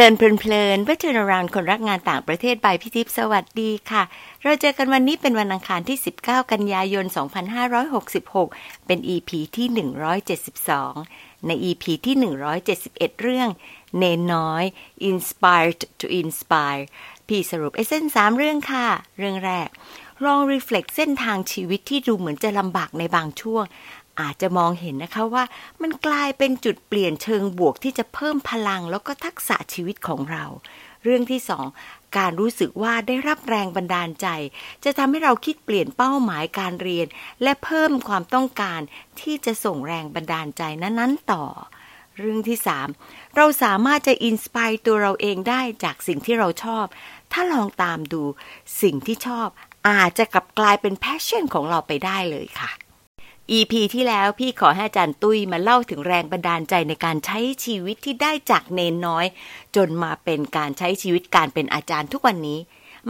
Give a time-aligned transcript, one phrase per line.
[0.00, 4.02] เลินเพลินเพื่อ turn around คนรักงานต่างประเทศบายพี่ทิพสวัสดีค่ะ
[4.42, 7.04] เราเจอกันวันนี้เป็นวันอังคารที่ 19 กันยายน
[8.16, 9.66] 2566 เป็น EP ที่
[10.76, 12.16] 172 ใน EP ที่
[12.68, 13.48] 171 เรื่อง
[13.98, 14.64] เนน้อย
[15.10, 16.84] inspired to inspire
[17.28, 18.86] พี่สรุปเอเซนสามเรื่องค่ะ
[19.18, 19.68] เรื่องแรก
[20.24, 23.64] ลอง reflect เส้นทางชีวิตที่ดูเหมือนจะลำบากในบางช่วง
[24.20, 25.44] อาจจะมองเห็นนะคะว่า
[25.82, 30.44] มันกลายเป็นจุดเปลี่ยนเชิงบวกที่จะเพิ่มพลังแล้วก็ทักษะชีวิตของเรา
[31.04, 31.66] เรื่องที่สอง
[32.18, 34.26] การรู้สึกว่าได้รับแรงบันดาลใจ
[34.84, 37.06] จะทำให้เราคิดเปลี่ยนเป้าหมายการเรียน
[37.42, 38.80] และเพิ่มความต้องการ
[39.20, 41.44] ที่จะส่งแรงบันดาลใจนั้นๆต่อ
[42.18, 42.88] เรื่องที่สาม
[43.36, 46.86] เราสามารถจะ inspire ตัวเราเองได้จากสิ่งที่เราชอบ
[47.32, 48.22] ถ้าลองตามดู
[48.82, 49.48] สิ่งที่ชอบ
[49.88, 52.70] อาจจะกลับกลายเป็น passion ของเราไปได้เลยค่ะ
[53.56, 59.26] EP ที่แล้วพี่ขอให้อาจารย์ตุ้ยมาเล่าถึงแรงบันดาลใจในการใช้ชีวิตที่ได้จากเนนน้อย
[59.76, 62.58] จนมาเป็นการใช้ชีวิตการเป็นอาจารย์ทุกวันนี้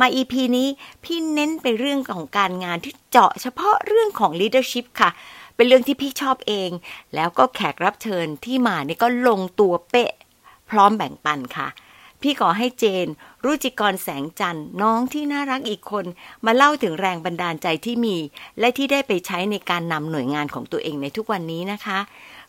[0.00, 0.68] มา EP นี้
[1.04, 5.10] พี่เน้นไปเรื่องของการงานที่เจาะเฉพาะเรื่องของ leadership ค่ะ
[5.56, 6.70] เป็นเรื่องที่พี่ชอบเอง
[7.14, 10.12] แล้วก็แขกรับเชิญที่มานี่ก็ลงตัวเป๊ะ
[10.70, 11.68] พร้อมแบ่งปันค่ะ
[12.22, 13.06] พี่ขอให้เจน
[13.44, 16.04] รุจิกรแสงจันทร์น้องที่น่ารักอีกคน
[16.44, 18.16] มาเล่าถึงแรงบันดาลใจที่มี
[18.60, 21.98] และที่ได้ไปใช้ในการนำหน่วยงานของตัวเองในทุกวันนี้นะคะ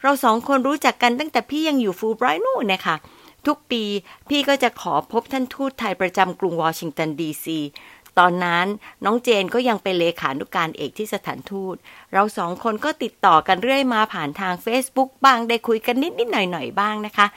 [0.01, 2.95] เราสองคนรู้จักกันตั้งแต่พี่ยังอยู่ฟูลไบรท์นู่นนะคะ
[3.47, 3.83] ทุกปี
[4.29, 7.59] พี่ก็จะขอพบท่านทูตไทยประจำกรุงวอชิงตันดีซี
[8.19, 8.67] ตอนนั้น
[9.05, 11.75] น้องเจนก็ยังเป็นเลขานุการเอกที่สถานทูต
[12.13, 17.27] เราสองคนก็ติดต่อกันเรื่อยมาผ่านทาง Facebook บ้างได้คุยกันนิดนิดหน่อยหน่อยบ้างนะคะ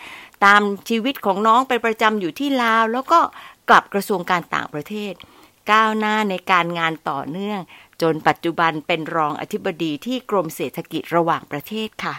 [0.44, 3.20] ตามชีวิตของน้องไปประจำอยู่ที่ลาว แล้วก็
[3.68, 5.12] กลับกระทรวงการต่างประเทศ
[5.70, 7.60] ก้าวหน้าในการงานต่อเนื่อง
[8.02, 12.14] จนปัจจุบันเป็นรองอธิบดีที่กรมเศรษฐกิจระหว่างประเทศค่ะ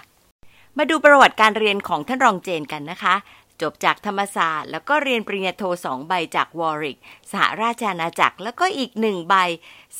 [0.77, 3.15] มาดูประวัติการเรียนของท่านรองเจนกันนะคะ
[3.61, 6.97] จบจากธรรมศาสตร์ แล้วก็เรียนปริญญาโทสองใบจากวอริก
[7.31, 9.35] สหราชอาณาจักร แล้วก็อีกหนึ่งใบ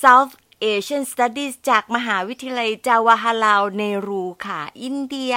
[0.01, 0.33] South
[0.63, 5.33] Asian Studies จากมหาวิทยาลัยจาวาฮาลาวเนรูค่ะ อินเดีย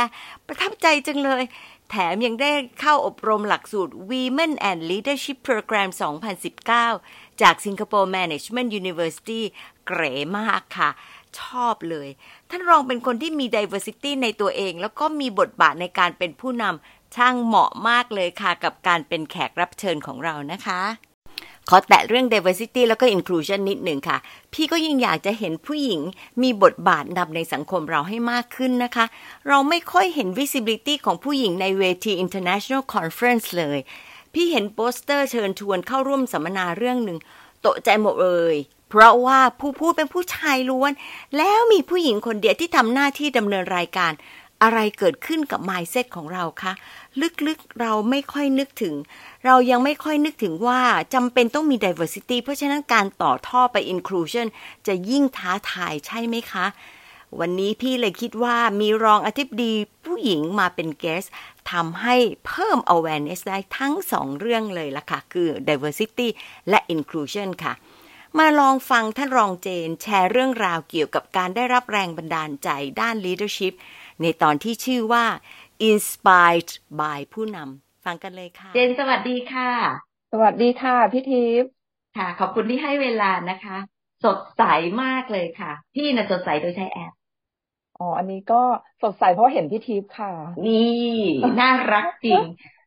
[0.47, 1.43] ประทับใจจังเลย
[1.91, 5.89] แถมยังได้เข้าอบรมหลักสูตร Women and Leadership Program
[6.65, 9.43] 2019 จาก Singapore Management University
[9.87, 10.91] เก๋มากค่ะ
[11.41, 12.09] ชอบเลย
[12.51, 21.16] ท่านรองเป็นคนที่มี diversity ในตัวเอง แล้วก็มีบทบาทในการเป็นผู้นำช่างเหมาะมากเลยค่ะ กับการเป็นแขกรับเชิญของเรานะคะ
[21.69, 24.19] ขอแตะเรื่อง diversity แล้วก็ inclusion นิดหนึ่งค่ะ
[24.53, 26.01] พี่ก็ยิ่งอยากจะเห็นผู้หญิง
[26.43, 29.05] มีบทบาทนำในสังคมเราให้มากขึ้นนะคะ
[29.49, 33.79] เราไม่ค่อยเห็น visibility ของผู้หญิงในเวที international conference เลย
[34.35, 37.19] พี่เห็นโปสเตอร์เชิญชวนเข้าร่วมสัมมนาเรื่องหนึ่ง
[37.61, 38.57] โตะใจหมดเลย
[38.91, 40.93] เพราะว่าผู้พูดเป็นผู้ชายล้วน
[41.37, 44.13] แล้วมีผู้หญิงคนเดียวที่ทำหน้าที่ดำเนินรายการ
[44.63, 46.73] อะไรเกิดขึ้นกับ mindset ของเราคะ
[47.47, 48.95] ลึกๆเราไม่ค่อยนึกถึง
[49.45, 50.81] เรายังไม่ค่อยนึกถึงว่า
[51.15, 54.47] จำเป็นต้องมี diversity เพราะฉะนั้นการต่อท่อไป inclusion
[54.87, 56.67] จะยิ่งท้าทายใช่ไหมคะ
[57.41, 59.73] วันนี้พี่เลยคิดว่ามีรองอธิบดี
[60.05, 61.29] ผู้หญิงมาเป็น guest
[61.73, 66.29] ทำให้เพิ่ม awareness ได้ทั้งสองเรื่องเลยล่ะค่ะ คือ diversity
[66.69, 67.75] และ inclusion ค่ะ
[68.39, 72.69] มาลองฟังท่านรองเจนแชร์เรื่องราวเกี่ยวกับการได้รับแรงบันดาลใจ
[73.01, 73.75] ด้าน leadership
[74.23, 75.25] ในตอนที่ชื่อว่า
[75.91, 79.71] inspired by ผู้นำฟังกันเลยค่ะ เจนสวัสดีค่ะ
[80.33, 81.71] สวัสดีค่ะพี่ทิพย์
[82.17, 83.77] ค่ะ ขอบคุณที่ให้เวลานะคะ
[84.25, 84.63] สดใส
[85.03, 87.13] มากเลยค่ะ พี่น่ะสดใสโดยใช้แอป
[87.99, 88.63] อ๋ออันนี้ก็
[89.03, 90.33] สดใสเพราะเห็นพี่ทิพย์ค่ะ
[90.67, 91.11] นี่
[91.61, 92.43] น่ารักจริง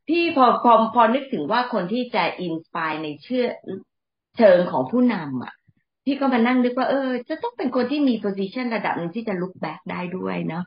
[0.09, 3.45] พี่พอพอพอนึกถึงว่าคนที่จะ inspire ในเชื่อ
[4.37, 5.53] เชิงของผู้นำอะ
[6.05, 10.63] พี่ก็มานั่งนึกว่าเออ จะต้องเป็นคนที่มี position ระดับหนึ่งที่จะ look back ได้ด้วยเนาะ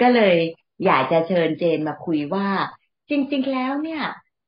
[0.00, 0.36] ก็เลย
[0.84, 2.48] อยากจะเชิญเจนมาคุยว่า
[3.10, 4.02] จริง ๆ แล้วเนี่ย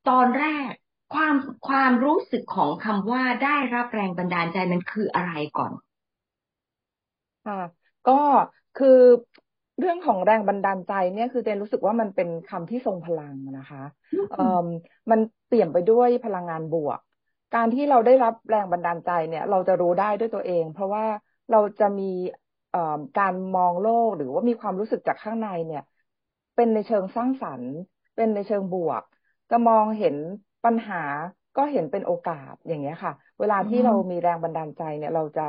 [0.09, 0.71] ตอนแรก
[1.15, 1.35] ความ
[1.69, 5.73] ความรู้สึกของคำว่าได้รับแรงบันดาลใจมันคืออะไรก่อน
[7.45, 7.55] ค่ะ
[8.05, 8.13] ก็
[8.75, 8.89] คือ
[9.79, 13.79] เรื่องของแรงบันดาลใจเนี่ยคือเจนรู้สึกว่ามันเป็นคำที่ทรงพลังนะคะ
[14.29, 14.37] เอ่อ
[15.11, 17.01] มันเปี่ยมไปด้วยพลังงานบวก
[17.53, 21.05] การที่เราได้รับแรงบันดาลใจเนี่ย เราจะรู้ได้ด้วยตัวเอง เพราะว่า
[21.51, 22.46] เราจะมีเอ่อ
[23.17, 25.83] การมองโลกหรือว่ามีความรู้สึกจากข้างในเนี่ย
[26.55, 27.73] เป็นในเชิงสร้างสรรค์
[28.15, 29.03] เป็นในเชิงบวก
[29.51, 30.17] จะมองเห็น
[30.65, 30.97] ปัญหา
[31.57, 35.43] ก็เห็นเป็นโอกาสอย่างเงี้ยค่ะ เวลาที่เรามีแรงบันดาลใจเนี่ย เราจะ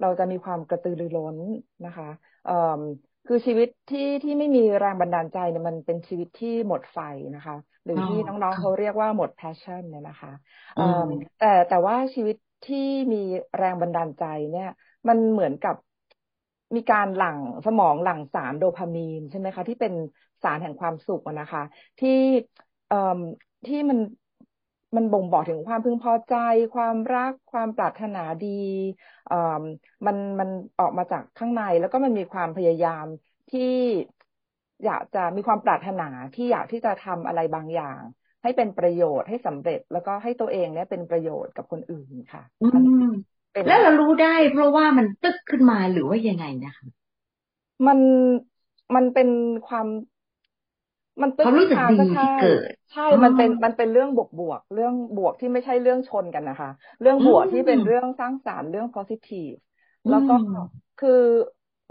[0.00, 1.38] เราจะมีความกระตือรือร้น
[1.84, 2.08] นะคะ
[2.44, 2.52] เอ่อ
[3.26, 6.98] คือชีวิตที่ที่ไม่มีแรงบันดาลใจเนี่ยมันเป็นชีวิตที่หมดไฟ
[7.34, 10.30] นะคะ หรือที่น้องๆเขาเรียกว่าหมด passion เนี่ยนะคะ
[10.76, 10.84] เอ่อ
[11.38, 12.78] แต่แต่ว่าชีวิตที่
[13.12, 13.16] มี
[13.56, 14.66] แรงบันดาลใจเนี่ย
[15.08, 15.74] มันเหมือนกับ
[16.76, 19.92] มีการหลั่งสมองหลั่งสารโดพามีนใช่ไหมคะ ที่เป็น
[20.42, 21.62] สารแห่งความสุขนะคะ
[21.98, 22.10] ที่
[22.88, 23.20] เอ่อ
[23.66, 23.98] ที่มัน
[24.96, 26.34] มันบ่งบอกถึงความพึงพอใจ
[26.74, 28.46] ความรักความปรารถนาดี
[29.26, 29.62] เอ่อ
[30.06, 30.48] มันมัน
[30.78, 33.06] ออกมาจากข้างใน แล้วก็มันมีความพยายาม
[33.50, 33.60] ที่
[34.84, 38.00] อยากจะมีความปรารถนาที่อยากที่จะทำอะไรบางอย่าง
[38.42, 42.66] ให้เป็นประโยชน์ให้สำเร็จ แล้วก็ให้ตัวเองเนี่ยเป็นประโยชน์กับคนอื่นค่ะอื
[43.02, 43.04] ม
[43.66, 46.86] แล้วเรารู้ได้ เพราะว่ามันตึกขึ้นมาหรือว่ายังไงนะคะ
[47.86, 48.00] มัน
[48.94, 49.28] มันเป็น
[49.66, 49.86] ความ
[51.22, 56.68] มันตึกความรู้สึกดีที่เกิด ใช่ มันเป็นมันเป็นเรื่องบวกบวกเรื่องบวกที่ไม่ใช่เรื่องชนกันนะคะ
[57.00, 59.56] เรื่องบวกที่เป็นเรื่องสร้างสารรค์เรื่อง positive
[60.08, 60.32] แล้วก็
[60.98, 61.10] คือ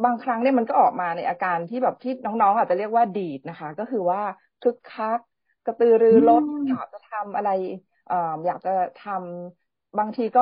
[0.03, 4.21] บางครั้งเนี่ยมันก็ออกมาในอาการที่แบบที่น้องๆ อาจจะเรียกว่าดีดนะคะ ก็คือว่า
[4.59, 5.19] คึกคัก
[5.63, 7.49] กระตือรือร้นอยากจะทำอะไร
[8.05, 8.15] เอ่อ
[8.45, 10.41] อยากจะทำบางทีก็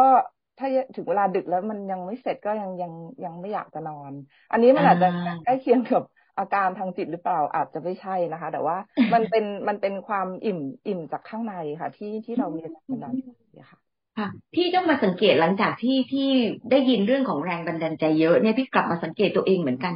[0.59, 2.93] ถ้าถึงเวลาดึกแล้วมันยังไม่เสร็จก็ยังยัง
[3.25, 4.13] ยังไม่อยากจะนอน
[4.51, 5.07] อันนี้มันอาจจะ
[5.43, 6.03] ใกล้เคียงกับ
[6.37, 8.77] อาการทางจิตหรือเปล่าอาจจะไม่ใช่นะคะ แต่ว่า
[9.13, 13.27] มันเป็นมันเป็นความอิ่มอิ่มจากข้างในค่ะ ที่ที่เรามีแรงบันดาลใจ
[13.71, 13.79] ค่ะ
[14.17, 16.29] ค่ะพี่ต้องมาสังเกตหลังจากที่ที่
[16.71, 19.93] ได้ยินเรื่องของแรงบันดาลใจเยอะเนี่ยพี่กลับมาสังเกตตัวเองเหมือนกัน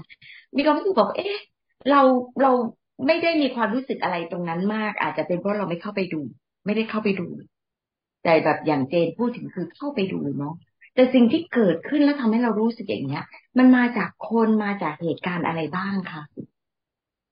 [0.56, 1.38] มีความรู้สึกบอกเอ๊ะ
[1.90, 2.02] เรา
[2.42, 2.52] เรา
[3.08, 6.22] ไม่ได้มีความรู้สึกอะไรตรงนั้นมาก อาจจะเป็นเพราะเราไม่เข้าไปดู
[6.66, 7.26] ไม่ได้เข้าไปดู
[8.24, 10.54] แต่แบบอย่างเจนพูดถึงคือเข้าไปดูเนาะ
[10.96, 13.24] แต่สิ่งที่เกิดขึ้นแล้วทำให้เรารู้สึกอย่างเนี้ย
[13.58, 16.22] มันมาจากคนมาจากเหตุการณ์อะไรบ้างคะ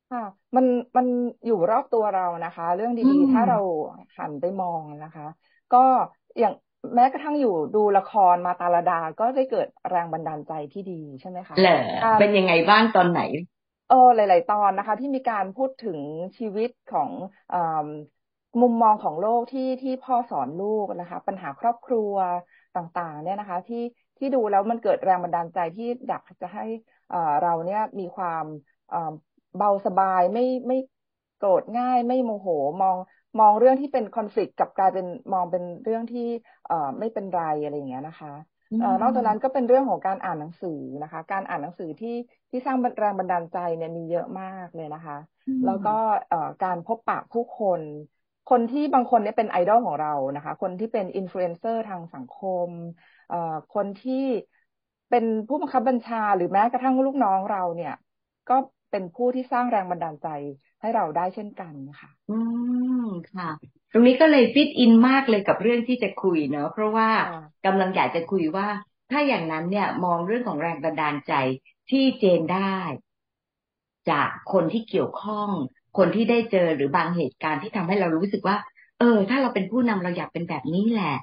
[0.09, 0.19] ค่ะ
[0.55, 0.65] มัน
[0.97, 1.05] มัน
[1.45, 3.55] อยู่รอบตัวเรานะคะ เรื่องดีๆ ถ้าเรา
[4.17, 5.23] หันไปมองนะคะ
[5.71, 5.77] ก็
[6.39, 6.53] อย่าง
[6.95, 11.73] แม้กระทั่งอยู่ดูละครมาตาลดาก็ได้เกิดแรงบันดาลใจที่ดีใช่ไหมคะเหรอ
[12.19, 13.21] เป็นยังไงบ้างตอนไหน
[13.87, 15.99] เออหลาย ๆ ตอนนะคะ ที่มีการพูดถึง
[16.37, 17.11] ชีวิตของ
[17.51, 17.53] อ
[18.62, 22.13] มุมมองของโลกที่ที่พ่อสอนลูกนะคะ ปัญหาครอบครัว
[22.75, 23.83] ต่างๆ เนี่ยนะคะ ที่
[24.18, 26.65] ที่ดูแล้วมันเกิดแรงบันดาลใจที่อยากจะให้
[27.42, 28.45] เราเนี่ยมีความ
[29.57, 30.77] เบาสบายไม่ไม่
[31.38, 32.48] โกรธง่าย ไม่โมโห
[32.81, 32.98] มอง
[33.39, 36.27] มองเรื่องที่เป็นคอนฟ lict กับกลายเป็นมองเป็นเรื่องที่
[36.68, 38.33] เอ่อไม่เป็นไรอะไรอย่างเงี้ยนะคะ
[38.80, 42.15] เอ่อนอกจากนั้นก็เป็นเรื่องของการอ่านหนังสือนะคะ การอ่านหนังสือที่
[42.50, 45.18] ที่สร้างแรงบันดาลใจเนี่ยมีเยอะมากเลยนะคะ
[45.65, 45.89] แล้วก็
[46.30, 47.81] เอ่อการพบปะผู้คน
[48.49, 52.69] คนที่บางคนเนี่ยเป็นไอดอลของเรานะคะ คนที่เป็นอินฟลูเอนเซอร์ทางสังคม
[53.29, 54.25] เอ่อคนที่
[55.09, 57.93] เป็นผู้บังคับบัญชา หรือแม้กระทั่งลูกน้องเราเนี่ย
[58.49, 58.57] ก็
[58.91, 60.27] เป็นผู้ที่สร้างแรงบันดาลใจ
[60.81, 62.38] ให้เราได้เช่นกันค่ะ อื
[63.03, 63.49] มค่ะ
[63.91, 67.09] ตรงนี้ก็เลยฟิตอินมากเลยกับเรื่องที่จะคุยเนาะเพราะว่า
[67.65, 68.67] กำลังอยากจะคุยว่า
[69.11, 71.33] ถ้าอย่างนั้นเนี่ย มองเรื่องของแรงบันดาลใจ
[71.89, 72.77] ที่เจนได้
[74.09, 75.49] จากคนที่เกี่ยวข้อง
[75.97, 78.57] คนที่ได้เจอหรือบางเหตุการณ์ที่ทำให้เรารู้สึกว่า
[78.99, 81.15] เออ ถ้าเราเป็นผู้นำเราอยากเป็นแบบนี้แหละ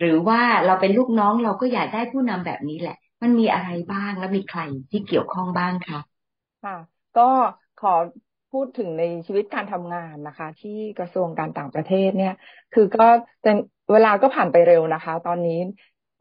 [0.00, 4.60] หรือว่าเราเป็นลูกน้องเราก็อยากได้ผู้นำแบบนี้แหละ มันมีอะไรบ้างและมีใคร
[4.90, 5.98] ที่เกี่ยวข้องบ้างคะ
[6.64, 6.76] ค่ะ
[7.18, 7.30] ก็
[7.80, 7.94] ขอ
[8.52, 12.34] พูดถึงในชีวิตการทำงานนะคะ ที่กระทรวงการต่างประเทศเนี่ย
[12.74, 13.08] คือก็
[13.92, 15.58] เวลาก็ผ่านไปเร็วนะคะ ตอนนี้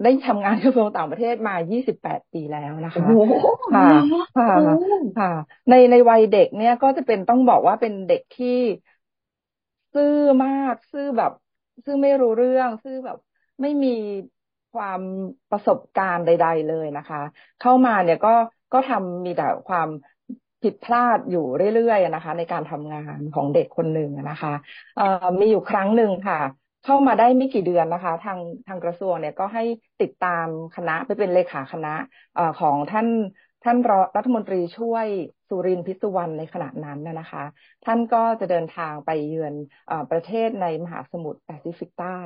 [0.04, 3.10] ได้ทำงานกระทรวงต่างประเทศมา 28 ปีแล้วนะคะ
[3.72, 3.82] ค่ะ
[4.36, 4.46] ค่ะ
[5.16, 5.28] ค่ะ
[5.70, 8.48] ในในวัยเด็กเนี่ยก็จะเป็นต้องบอกว่าเป็นเด็กที่
[9.94, 10.06] ซื่อ
[10.44, 11.32] มาก ซื่อแบบ
[11.86, 13.18] ซื่อไม่รู้เรื่อง ซื่อแบบ
[13.62, 13.90] ไม่มี
[14.72, 15.02] ความ
[15.50, 17.18] ประสบการณ์ใด ๆ เลยนะคะ
[17.60, 18.30] เข้ามาเนี่ยก็
[18.72, 19.90] ก็ทำมีแต่ความ
[20.62, 24.54] ผิดพลาดอยู่เรื่อยๆนะคะ ในการทำงานของเด็กคนหนึ่งนะคะ
[25.40, 26.40] มีอยู่ครั้งหนึ่งค่ะ
[26.86, 29.64] เข้ามาได้ไม่กี่เดือนนะคะ ทางทางกระทรวงเนี่ยก็ให้
[30.02, 31.94] ติดตามคณะไปเป็นเลขาคณะ
[32.38, 33.08] อของท่าน
[33.64, 33.78] ท่าน
[34.18, 35.08] รัฐมนตรีช่วย
[35.48, 37.44] สุรินพิสุวรรณในขณะนั้นนะคะ
[37.86, 39.54] ท่านก็จะเดินทางไปเยือน
[39.90, 42.20] อประเทศในมหาสมุทรแปซิฟิกใต้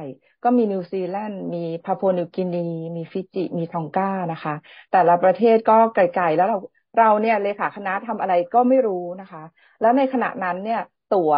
[0.44, 4.56] ก็มีนิวซีแลนด์มีปาปัวนิวกินี มีฟิจิ มีตองกานะคะ
[4.92, 6.58] แต่ละประเทศก็ไกลๆแล้วเรา
[6.98, 9.44] เราเนี่ยเลขาคณะทำอะไรก็ไม่รู้นะคะ
[9.82, 11.34] แล้วในขณะนั้นเนี่ยตั๋ว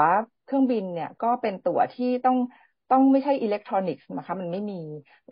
[0.45, 2.37] เครื่องบินเนี่ยก็เป็นตั๋วที่ต้อง
[2.91, 4.81] ต้องไม่ใช่อิเล็กทรอนิกส์นะคะมันไม่มี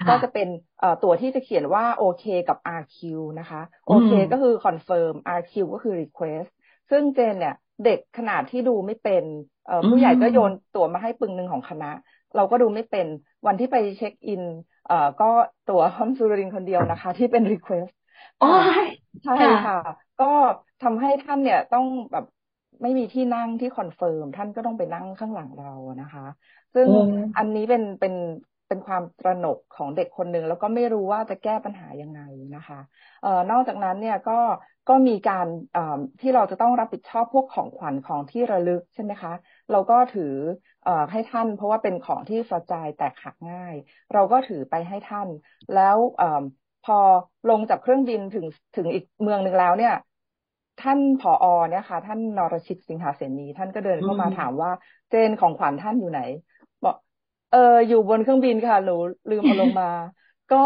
[0.08, 0.48] ก็จะเป็น
[0.80, 6.50] เอ่อตั๋วที่จะเขียนว่าโอเคกับ RQ นะคะโอเคก็คือคอนเฟิร์ม RQ ก็คือ request
[6.90, 9.24] ซึ่งเจนเนี่ยเด็กขนาดที่ดูไม่เป็น
[9.66, 11.92] เอ่อผู้ใหญ่ก็โยนตั๋วมาให้ปึงหนึ่งของคณะ
[12.36, 13.08] เราก็ดูไม่เป็น
[13.48, 14.44] วันที่ไป check in
[14.86, 15.26] เอ่อก็
[15.66, 17.92] ตั๋วของท่านสุรินทร์คนเดียวนะคะ ที่เป็น request
[18.42, 18.48] อ๋อ
[19.24, 19.74] ใช่ค่ะ
[20.18, 20.26] ก็
[20.82, 22.24] ทำให้ท่านเนี่ยต้องแบบ
[22.82, 25.68] ไม่มีที่นั่งที่ confirm ท่านก็ต้องไปนั่งข้างหลังเรา
[26.02, 26.22] นะคะ
[26.74, 26.90] ซึ่ง
[27.38, 28.14] อันนี้เป็นเป็น
[28.68, 32.20] เป็นความตระหนกของเด็กคนหนึ่งแล้วก็ไม่รู้ว่าจะแก้ปัญหายังไง
[32.56, 32.80] นะคะ
[33.22, 34.40] เอ่อนอกจากนั้นเนี่ยก็
[34.88, 39.32] ก็มีการเอ่อที่เราจะต้องรับผิดชอบพวกของขวัญของที่ระลึกใช่ไหมคะ
[39.72, 40.24] เราก็ถือ
[40.84, 43.76] เอ่อให้ท่าน เพราะว่าเป็นของที่ฟรจายแตกหักง่าย
[44.14, 45.30] เราก็ถือไปให้ท่าน
[45.72, 46.44] แล้วเอ่อ
[46.82, 46.94] พอ
[47.48, 48.46] ลงจากเครื่องบินถึง
[48.76, 49.92] ถึงอีกเมืองหนึ่งแล้วเนี่ย
[50.80, 54.72] ท่านผออเนี่ยค่ะ ท่านนรชิตสิงหาเสนีท่านก็เดินเข้ามาถามว่า
[55.10, 56.22] เจนของขวัญท่านอยู่ไหน
[56.84, 56.96] บอก
[57.52, 57.58] เออ
[57.88, 58.96] อยู่บนเครื่องบินค่ะหนู
[59.30, 59.90] ลืมเอาลงมา
[60.54, 60.58] ก็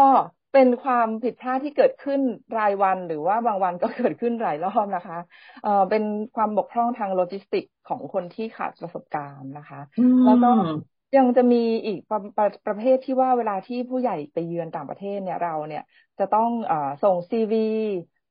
[0.52, 2.20] เป็นความผิดพลาดที่เกิดขึ้น
[2.58, 5.18] รายวันหรือว่าบางวันก็เกิดขึ้นหลายรอบนะคะ
[5.62, 6.02] เออเป็น
[6.36, 9.80] ความบกพร่องทางโลจิสติกของคนที่ขาดประสบการณ์นะคะ
[10.24, 10.50] แล้วก็
[11.16, 15.82] ยังจะมีอีกประประประเภทที่ว่าเวลาที่ผู้ใหญ่ไปเยือนต่างประเทศเนี่ยเราเนี่ย
[16.18, 17.68] จะต้องอส่งซีวี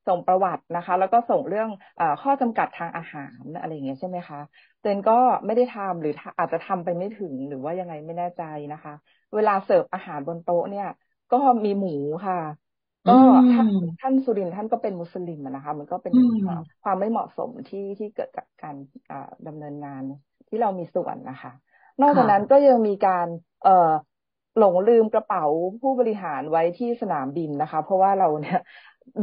[0.08, 1.70] ส่งประวัตินะคะ แล้วก็ส่งเรื่อง
[2.00, 4.40] อข้อจำกัดทางอาหารอะไรอย่างเงี้ยใช่ไหมคะ
[4.82, 5.14] เจนก็
[5.46, 8.42] ไม่ได้ทำหรืออาจจะทำไปไม่ถึงหรือว่ายังไงไม่แน่ใจ
[8.72, 8.94] นะคะ
[9.34, 10.86] เวลาเสิร์ฟอาหารบนโต๊ะเนี่ย
[11.32, 11.90] ก็มีหมู
[12.26, 12.36] ค่ะ
[13.06, 13.14] ก็
[13.50, 13.68] ท่าน
[14.00, 16.14] ท่านสุรินท่านก็เป็นมุสลิมนะคะ มันก็เป็น
[16.82, 18.76] ความไม่เหมาะสมที่ที่เกิดจากการ
[19.48, 20.02] ดำเนินงาน
[20.48, 21.52] ที่เรามีส่วนนะคะ
[22.02, 23.28] นอกจากนั้นก็ยังมีการ
[23.64, 23.92] เอ่อ
[24.58, 25.44] หลงลืมกระเป๋า
[25.82, 28.60] ผู้บริหารไว้ที่สนามบินนะคะ เพราะว่าเราเนี่ย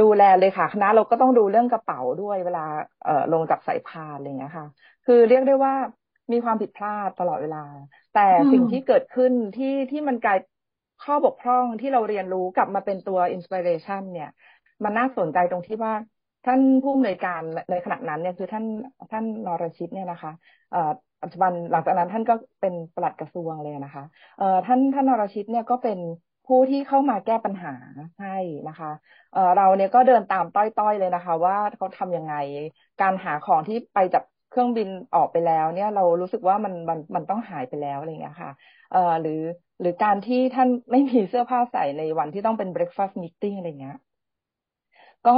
[0.00, 2.60] ดูแลเลยค่ะ คณะเราก็ต้องดูเรื่องกระเป๋าด้วยเวลา
[3.04, 4.66] เอ่อลงจากสายพานอะไรเงี้ยค่ะ
[5.04, 5.74] คือเรียกได้ว่า
[6.32, 7.64] มีความผิดพลาดตลอดเวลา
[8.14, 8.20] แต่
[8.52, 10.38] สิ่งที่เกิดขึ้นที่ที่มันกลาย
[11.00, 14.30] ข้อบกพร่องที่เราเรียนรู้กลับมาเป็นตัว inspiration เนี่ย
[14.84, 15.94] มันน่าสนใจตรงที่ว่า
[16.44, 18.64] ท่านผู้อำนวยการในขณะนั้นเนี่ยคือท่าน
[19.10, 20.32] ท่านนรชิตเนี่ยนะคะ
[20.70, 20.90] เอ่อ
[21.22, 24.04] ปัจจุบันหลังจากนั้นท่านก็เป็นปลัดกระทรวงเลยนะคะ
[24.38, 25.98] เอ่อท่านท่านนรชิตเนี่ยก็เป็น
[26.50, 27.70] ผู้ที่เข้ามาแก้ปัญหา
[28.18, 28.28] ให้
[28.68, 28.90] นะคะ
[29.32, 32.34] เราเนี่ยก็เดินตามต้อยๆเลยนะคะ ว่าเขาทำยังไง
[33.00, 38.50] การหาของที่ไปจากเครื่องบินออกไปแล้ว เนี่ยเรารู้สึกว่ามันมันมันต้องหายไปแล้วอะไรเงี้ยค่ะ
[38.90, 39.32] เอ่อหรือ
[39.80, 43.96] หรือการที่ท่านไม่มีเสื้อผ้าใส่ในวันที่ต้องเป็น breakfast meeting อะไรเงี้ย
[45.24, 45.30] ก็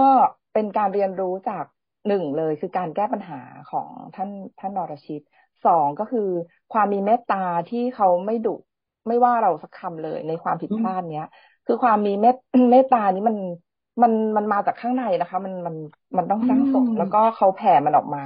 [0.52, 1.64] เป็นการเรียนรู้จาก
[2.06, 5.22] หนึ่งเลยคือการแก้ปัญหาของท่านท่านนรชิต
[5.64, 6.20] สองก็คือ
[6.72, 7.36] ความมีเมตตา
[7.68, 8.56] ที่เขาไม่ดุ
[9.08, 11.28] ไม่ว่าเราสักคำเลยในความผิดพลาดเนี้ย
[11.66, 12.36] คือความมีเมต
[12.70, 13.36] เมตตานี้มัน
[14.02, 15.76] มันมันมาจากข้างในนะคะ มันมัน
[16.16, 18.22] มันต้องสร้างสมแล้วก็เขาแผ่มันออกมา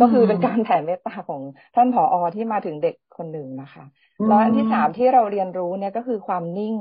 [0.00, 1.42] ก็คือเป็นการแผ่เมตตาของ
[1.74, 3.84] ท่านผออที่มาถึงเด็กคนหนึ่งนะคะ
[4.26, 6.74] แล้วอันที่สามที่เราเรียนรู้เนี่ยก็คือความนิ่ง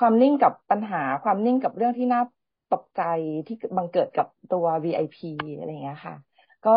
[0.00, 2.22] ความนิ่งกับปัญหาความนิ่งกับเรื่องที่น่า
[2.74, 3.02] ตกใจ
[3.46, 5.16] ที่บังเกิดกับตัว VIP
[5.58, 6.14] อะไรเงี้ยค่ะ
[6.66, 6.70] ก็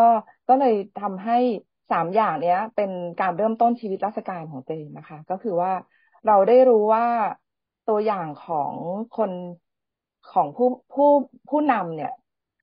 [0.48, 1.38] ก็เลยทำให้
[1.90, 5.72] สามอย่างเนี้ย เป็นการเริ่มต้นชีวิตราชการของตัวเองนะคะ ก็คือว่า
[6.26, 7.06] เราได้รู้ว่า
[7.88, 8.74] ตัวอย่างของ
[9.12, 9.32] คน
[10.32, 11.08] ของผู้ผู้
[11.48, 12.10] ผู้นำเนี่ย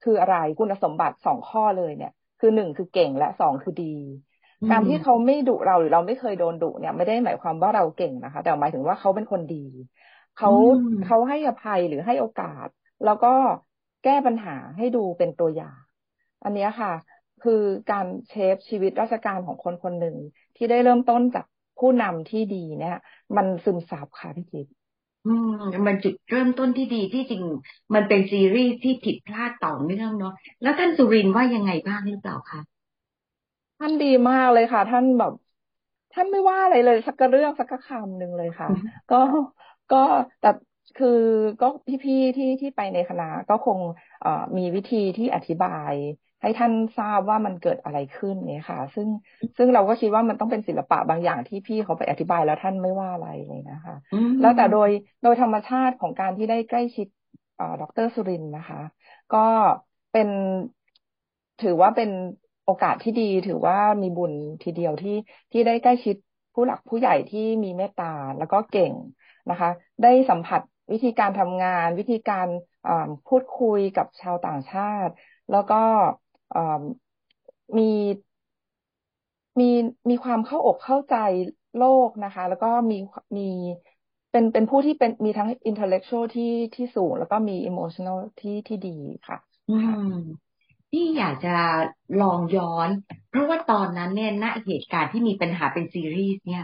[0.03, 3.95] คืออะไรคุณสมบัติสองข้อเลยเนี่ย คือหนึ่งคือเก่งและสองคือดี
[4.69, 9.55] การที่เขาไม่ดุเราหรือเราไม่เคยโดนดุเนี่ยไม่ได้หมายความว่าเราเก่งนะคะ แต่หมายถึงว่าเขาเป็นคนดี
[10.35, 10.49] เขา
[11.03, 12.67] เขาให้อภัยหรือให้โอกาส
[13.03, 13.27] แล้วก็
[14.03, 15.79] แก้ปัญหาให้ดูเป็นตัวอย่าง
[16.43, 16.91] อันนี้ค่ะ
[17.41, 17.53] คือ
[17.89, 20.15] การเชฟชีวิตราชการของคนคนหนึ่ง
[20.55, 21.45] ที่ได้เริ่มต้นจาก
[21.77, 22.93] ผู้นำที่ดีเนี่ย
[23.35, 24.67] มันซึมซับค่ะพี่จิ๊บ
[25.25, 25.51] อืม
[25.87, 27.43] มันจุดเริ่มต้นที่ดีที่จริง
[27.93, 32.59] มันเป็นซีรีส์ที่ผิดพลาดต่อเนื่องเนาะแล้วท่านสุรินว่ายังไงบ้างหรือเปล่าคะ
[33.77, 35.31] ท่านดีมากเลยค่ะ ท่านแบบ
[36.11, 38.69] ท่านไม่ว่าอะไรเลย สักเรื่องสักคำหนึ่งเลยค่ะ
[39.09, 39.15] ก็
[39.89, 39.97] ก็
[40.39, 40.47] แต่
[40.95, 41.07] คือ
[41.59, 41.65] ก็
[42.03, 43.79] พี่ๆที่ที่ไปในคณะก็คง
[44.19, 45.95] เอ่อมีวิธีที่อธิบาย
[46.47, 49.07] ให้ท่านทราบว่ามันเกิดอะไรขึ้นเนี่ยค่ะ ซึ่ง
[49.57, 53.95] ซึ่งเราก็คิดว่ามันต้องเป็นศิลปะบางอย่างที่พี่เขาไปอธิบายแล้วท่านไม่ว่าอะไรเลยนะคะ
[54.41, 54.89] แล้วแต่โดย
[55.23, 57.07] โดยธรรมชาติของการที่ได้ใกล้ชิด
[57.81, 58.81] ดรสุรินนะคะ
[59.33, 59.45] ก็
[60.11, 60.29] เป็น
[61.63, 62.09] ถือว่าเป็น
[62.65, 65.17] โอกาสที่ดี ถือว่ามีบุญทีเดียวที่
[65.51, 66.15] ที่ได้ใกล้ชิด
[66.53, 68.93] ผู้หลักผู้ใหญ่ที่มีเมตตาแล้วก็เก่ง
[69.49, 69.69] นะคะ
[70.03, 70.61] ได้สัมผัส
[70.91, 72.47] วิธีการทำงาน วิธีการ
[73.27, 75.13] พูดคุยกับชาวต่างชาติ
[75.51, 75.81] แล้วก็
[77.77, 77.81] มี
[79.59, 79.65] มี
[80.09, 81.13] มีความเข้าอกเข้าใจ
[81.75, 82.95] โลกนะคะ แล้วก็มี
[83.37, 83.41] มี
[84.31, 86.43] เป็นเป็นผู้ที่เป็นมีทั้ง intellectual ที่
[86.75, 88.89] ที่สูง แล้วก็มี emotional ที่ที่ดี
[89.27, 89.37] ค่ะ
[89.67, 90.03] อืม
[90.91, 91.49] ที่อยากจะ
[92.21, 92.89] ลองย้อน
[93.29, 96.63] เพราะว่าตอนนั้นเนี่ยณเหตุการณ์ที่มีปัญหาเป็นซีรีส์เนี่ย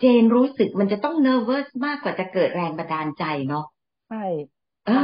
[0.00, 3.64] เจนรู้สึกมันจะต้องเนอร์เวอร์สมากกว่าจะเกิดแรงบันดาลใจเนาะ
[4.06, 4.16] ใช่
[4.90, 5.00] ใช่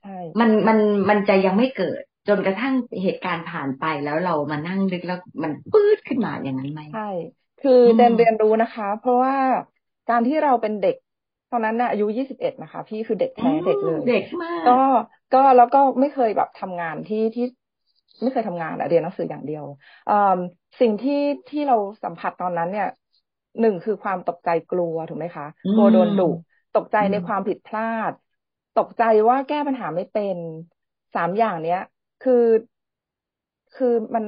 [0.00, 0.78] ใช่มันมัน
[1.08, 7.08] มันจะยังไม่เกิด จนกระทั่งเหตุการณ์ผ่านไปแล้วเรามานั่งนึกแล้วมันปื้ดขึ้นมาอย่างนั้นไหมใช่
[7.62, 9.36] คือเดนเรียนรู้นะคะ เพราะว่า
[10.10, 10.96] การที่เราเป็นเด็ก
[11.50, 14.78] ตอนนั้นน่ะอายุยี่สิบเอ็ดนะคะ พี่คือเด็กแท้เด็กเลยเด็กมากก็
[15.34, 17.44] ก็แล้วก็ไม่เคยแบบทำงานที่ที่
[18.22, 19.64] ไม่เคยทำงานอะเรียนหนังสืออย่างเดียว
[20.10, 20.12] อ
[20.80, 22.88] สิ่งที่ที่เราสัมผัสตอนนั้นเนี่ย
[23.60, 26.30] หนึ่งคือความตกใจกลัวถูกไหมคะกลัวโดนดุ
[26.76, 28.12] ตกใจในความผิดพลาด
[28.78, 30.36] ตกใจว่าแก้ปัญหาไม่เป็น
[31.14, 31.80] สามอย่างเนี้ย
[32.22, 32.44] คือ
[33.74, 34.24] คือมัน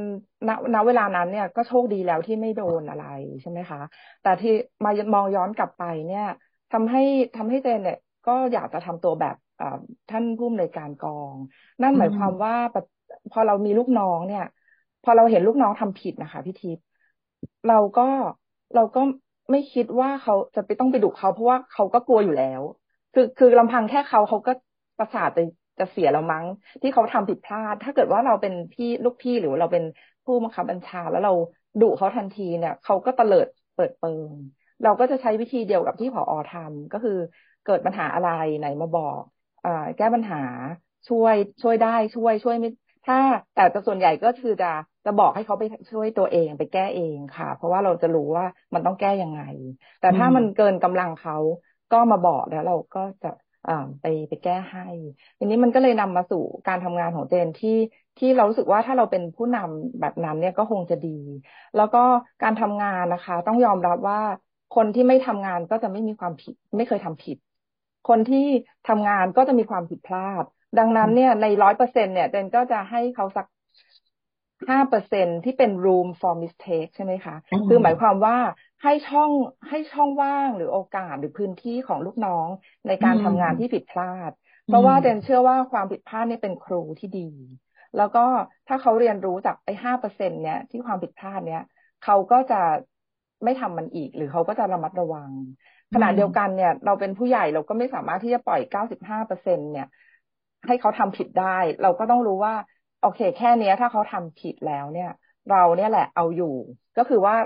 [0.48, 3.06] ณณเวลานั้นเนี่ยก็โชคดีแล้วที่ไม่โดนอะไร
[3.40, 3.80] ใช่ไหมคะ
[4.22, 4.50] แต่ที่
[4.84, 6.26] มามองย้อนกลับไปเนี่ย
[6.72, 7.00] ทำให้
[7.36, 9.36] ทำให้เจนเนี่ย ก็อยากจะทำตัวแบบ
[10.10, 11.36] ท่านผู้อำนวยการกอง
[11.82, 12.54] นั่นหมายความว่า
[13.30, 14.44] พอเรามีลูกน้องเนี่ย
[15.02, 16.84] พอเราเห็นลูกน้องทำผิดนะคะพี่ทิพย์
[17.68, 18.02] เราก็
[18.74, 19.00] เราก็
[19.50, 22.62] ไม่คิดว่าเขาจะไปต้องไปดุเขาเพราะว่าเขาก็กลัวอยู่แล้ว
[23.12, 24.52] คือคือลำพังแค่เขาเขาก็
[24.98, 25.42] ประสาทจะ
[25.78, 26.44] จะเสียแล้วมั้ง
[26.82, 29.84] ที่เขาทำผิดพลาด ถ้าเกิดว่าเราเป็นพี่ลูกพี่หรือเราเป็น
[30.24, 31.32] ผู้บังคับบัญชา แล้วเรา
[31.80, 34.32] ดุเขาทันทีเนี่ยเขาก็เตลิดเปิดเปิง
[34.82, 37.18] เราก็จะใช้วิธีเดียวกับที่ผออทำก็คือ
[37.64, 38.28] เกิดปัญหาอะไร
[38.58, 39.22] ไหนมาบอก
[39.64, 39.66] อ
[39.96, 40.36] แก้ปัญหา
[41.08, 42.68] ช่วยช่วยได้ช่วยช่วยไม่
[43.06, 43.16] ถ้า
[43.54, 44.66] แต่ส่วนใหญ่ก็คือจะ
[45.04, 45.62] จะบอกให้เขาไป
[45.92, 49.40] ช่วยตัวเองไปแก้เองค่ะ เพราะว่าเราจะรู้ว่ามันต้องแก้ยังไง
[50.00, 51.36] แต่ถ้ามันเกินกำลังเขา
[51.90, 53.28] ก็มาบอกแล้วเราก็จะ
[54.00, 54.83] ไปไปแก้ให้
[55.38, 57.71] ทีนี้มันก็เลยนำมาสู่การทำงานของเจนที่
[58.16, 61.09] ที่เรารู้สึกว่าถ้าเราเป็นผู้นำแบบนั้นเนี่ยก็คงจะดี
[61.75, 61.99] แล้วก็
[62.42, 64.18] การทำงานนะคะ ต้องยอมรับว่า
[64.71, 67.37] คนที่ไม่ทำงานก็จะไม่มีความผิด ไม่เคยทำผิด
[68.09, 68.38] คนที่
[68.88, 70.44] ทำงานก็จะมีความผิดพลาด
[70.76, 73.47] ดังนั้นเนี่ยในร้อยเปอร์เซ็นเนี่ยเจนก็จะให้เขาสัก
[74.71, 77.37] ห้าเปอร์เซ็นที่เป็น room for mistake ใช่ไหมคะ
[77.68, 78.37] คือหมายความว่า
[78.83, 79.30] ให้ช่อง
[79.68, 82.49] ให้ช่องว่างหรือโอกาสหรือพื้นที่ของลูกน้อง
[82.88, 84.30] ในการทำงานที่ผิดพลาด
[84.66, 87.30] เพราะว่าเดนเชื่อว่าความผิดพลาดนี่เป็นครูที่ดี
[87.97, 88.25] แล้วก็
[88.68, 91.62] ถ้าเขาเรียนรู้จากไอ้ห้าเปอร์เซ็นเนี้ยที่ความผิดพลาดเนี้ย
[92.04, 92.61] เขาก็จะ
[93.44, 95.30] ไม่ทำมันอีก หรือเขาก็จะระมัดระวัง
[95.94, 99.88] ขณะเดียวกันเนี่ย เราเป็นผู้ใหญ่เราก็ไม่สามารถที่จะปล่อยเก้าสิบห้าเปอร์เซ็นเนี่ย
[100.66, 102.54] ให้เขาทำผิดได้ เราก็ต้องรู้ว่า
[103.04, 105.11] โอเค แค่เนี้ย ถ้าเขาทำผิดแล้วเนี่ย
[105.50, 106.54] เราเนี่ยแหละเอาอยู่
[106.96, 107.37] ก็คือว่า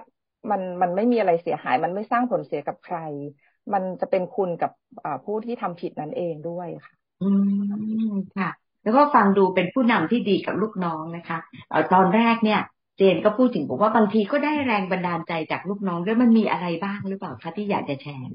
[0.51, 2.97] มันมันไม่มีอะไรเสียหาย มันไม่สร้างผลเสียกับใคร
[3.73, 4.71] มันจะเป็นคุณกับ
[5.25, 7.29] ผู้ที่ทำผิดนั้นเองด้วยค่ะ อื
[8.11, 8.51] มค่ะ
[8.83, 11.39] แล้วก็ฟังดูเป็นผู้นำที่ดีกับลูกน้องนะคะ
[11.71, 12.61] เออตอนแรกเนี่ย
[12.97, 18.31] เจนก็พูดถึงบอกว่าบางทีก็ได้แรงบันดาลใจจากลูกน้องด้วยมันมีอะไรบ้างหรือเปล่าคะที่อยากจะแชร์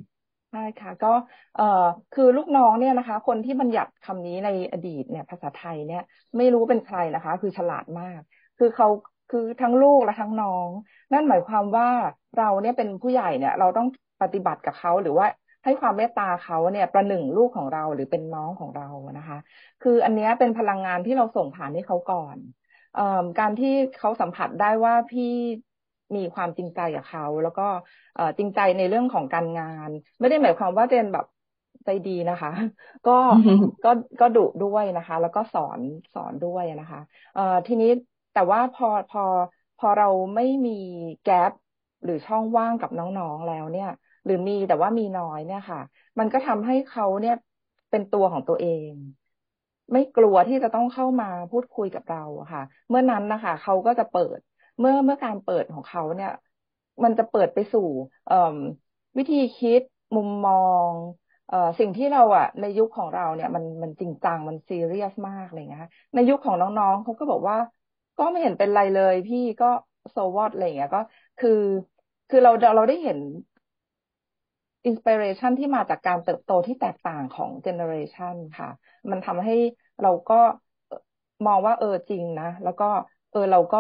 [0.54, 1.08] ใช่ค่ะ ก็
[1.54, 1.64] เอ่อ
[2.12, 6.02] คือลูกน้องเนี่ยนะคะ คนที่บัญญัติคำนี้ในอดีตเนี่ยภาษาไทยเนี่ย
[6.38, 8.22] ไม่รู้เป็นใครนะคะ คือฉลาดมาก
[8.58, 8.88] คือเขา
[9.30, 10.70] คือทั้งลูกและทั้งน้อง
[11.14, 11.90] นั่นหมายความว่า
[12.36, 13.88] เราเนี่ยเป็นผู้ใหญ่เนี่ย เราต้อง
[14.22, 15.26] ปฏิบัติกับเขาหรือว่า
[15.64, 19.38] ให้ความเมตตาเขาเนี่ยประหนึ่งลูกของเราหรือเป็นน้องของเรานะคะ
[19.82, 22.38] คืออันนี้เป็นพลังงานที่เราส่งผ่านให้เขาก่อน
[22.98, 23.00] อ
[23.40, 25.24] การที่เขาสัมผัสได้ว่าพี่
[26.16, 27.62] มีความจริงใจกับเขา แล้วก็
[28.38, 29.90] จริงใจในเรื่องของการงาน
[30.20, 31.26] ไม่ได้หมายความว่าเจนแบบ
[31.86, 32.52] ใจดีนะคะ
[33.06, 33.12] ก็
[33.84, 33.90] ก็
[34.20, 35.80] ก็ดุด้วยนะคะ แล้วก็สอน
[36.14, 37.00] สอนด้วยนะคะ
[37.34, 37.88] เอ่อทีนี้
[38.34, 39.22] แต่ว่าพอพอ
[39.78, 40.72] พอเราไม่มี
[41.22, 41.52] แกลบ
[42.04, 43.88] หรือช่องว่างกับน้องๆแล้วเนี่ย
[44.26, 45.80] หรือมีแต่ว่ามีน้อยเนี่ยค่ะ
[46.20, 47.36] มันก็ทำให้เขาเนี่ย
[47.90, 48.92] เป็นตัวของตัวเอง
[49.92, 54.40] ไม่กลัวที่จะต้องเข้ามาพูดคุยกับเราค่ะ เมื่อนั้นนะคะเขาก็จะเปิด
[54.80, 56.30] เมื่อเมื่อการเปิดของเขาเนี่ย
[57.04, 57.82] มันจะเปิดไปสู่
[59.18, 59.82] วิธีคิด
[60.16, 60.54] มุมมอ
[60.90, 60.94] ง
[61.48, 67.58] เออสิ่งที่เราอะในยุคของเราเนี่ย มันมันจริงจังมันซีเรียสมากเลยนะคะในยุคของน้องๆเขาก็บอกว่า
[68.18, 69.66] ก็ไม่เห็นเป็นไรเลย พี่ก็
[70.12, 71.00] so what อะไรเงี้ยก็
[71.38, 71.50] คือ
[72.30, 73.20] คือเราเราได้เห็น
[74.86, 78.70] inspiration ที่มาจากการเติบโตที่แตกต่างของ generation ค่ะ
[79.12, 79.54] มันทำให้
[80.02, 80.36] เราก็
[81.46, 82.86] มองว่าเออจริงนะ แล้วก็
[83.32, 83.78] เออเราก็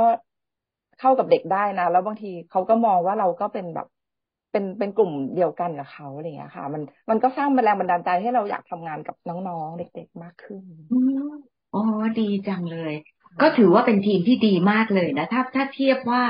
[1.03, 3.87] เข้ากับเด็กได้นะ แล้วบางทีเขาก็มองว่าเราก็เป็นแบบ
[4.51, 10.63] เป็นเป็นกลุ่มเดียวกันกับเขาอะไรเงี้ยค่ะ มันมันก็สร้างแรงบันดาลใจให้เราอยากทำงานกับน้องๆเด็กๆมากขึ้น
[11.73, 11.79] อ๋อ
[12.19, 12.93] ดีจังเลย
[13.41, 16.21] ก็ถือว่าเป็นทีมที่ดีมากเลยนะ ถ้าถ้าเทียบว่า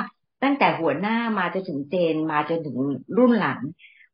[0.43, 2.77] ตั้งแต่หัวหน้ามาจนถึงเจนมาจนถึง
[3.17, 3.61] รุ่นหลัง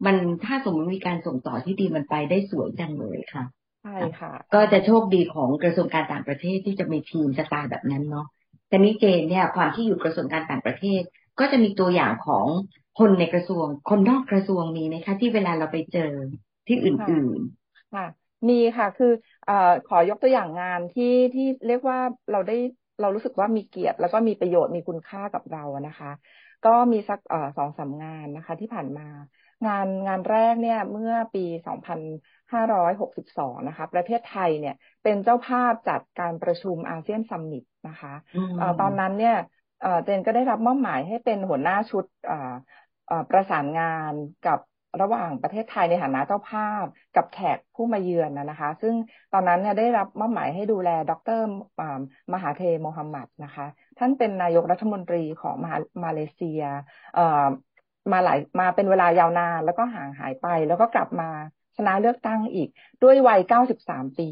[0.06, 3.44] มันถ้าสมมติมีการส่งต่อที่ดีมันไปได้สวยจังเลยค่ะ
[3.82, 8.26] ใช่ค่ะ ก็จะโชคดีของกระทรวงการต่างประเทศที่จะมีทีมสไตล์แบบนั้นเนาะ
[8.70, 11.02] แต่นี้เจนเนี่ยความที่อยู่กระทรวงการต่างประเทศ
[11.40, 12.46] ก็จะมีตัวอย่างของ
[13.00, 16.12] คนในกระทรวง คนนอกกระทรวงมีไหมคะ ที่เวลาเราไปเจอ
[16.68, 18.08] ที่อื่นๆค่ะ
[18.50, 19.12] มีค่ะ คือ
[19.50, 19.52] อ
[19.88, 22.00] ขอยกตัวอย่างงานที่ที่เรียกว่า
[22.32, 22.58] เราได้
[23.02, 26.12] เรารู้สึกว่ามีเกียรติ แล้วก็มีประโยชน์มีคุณค่ากับเรานะคะ
[26.66, 27.20] ก็มีสัก
[27.58, 29.08] สองสามงานนะคะ ที่ผ่านมา
[29.68, 31.46] งานงานแรกเนี่ยเมื่อปี
[32.76, 38.14] 2562 นะคะ ประเทศไทยเนี่ยเป็นเจ้าภาพจัดการประชุมอาเซียนซัมมิต นะคะ
[38.82, 39.36] ตอนนั้นเนี่ย
[40.04, 42.06] เจนก็ได้รับมอบหมายให้เป็นหัวหน้าชุด
[43.30, 44.14] ประสานงาน
[44.48, 44.60] กับ
[45.02, 48.94] ระหว่างประเทศไทยในฐานะเจ้าภาพกับแขกผู้มาเยือนนะคะ ซึ่ง
[49.34, 51.42] ตอนนั้นเนี่ยได้รับมอบหมายให้ดูแล ดร
[52.34, 53.66] มหาเทโมฮัมหมัดนะคะ
[53.98, 56.62] ท่านเป็นนายกรัฐมนตรีของมามาเลเซีย
[58.12, 61.30] มาหลายมาเป็นเวลายาวนานแล้วก็ห่างหายไป แล้วก็กลับมา
[61.78, 62.70] ชนะเลือกตั้งอีก
[63.04, 63.40] ด้วยวัย
[63.78, 64.30] 93 ปี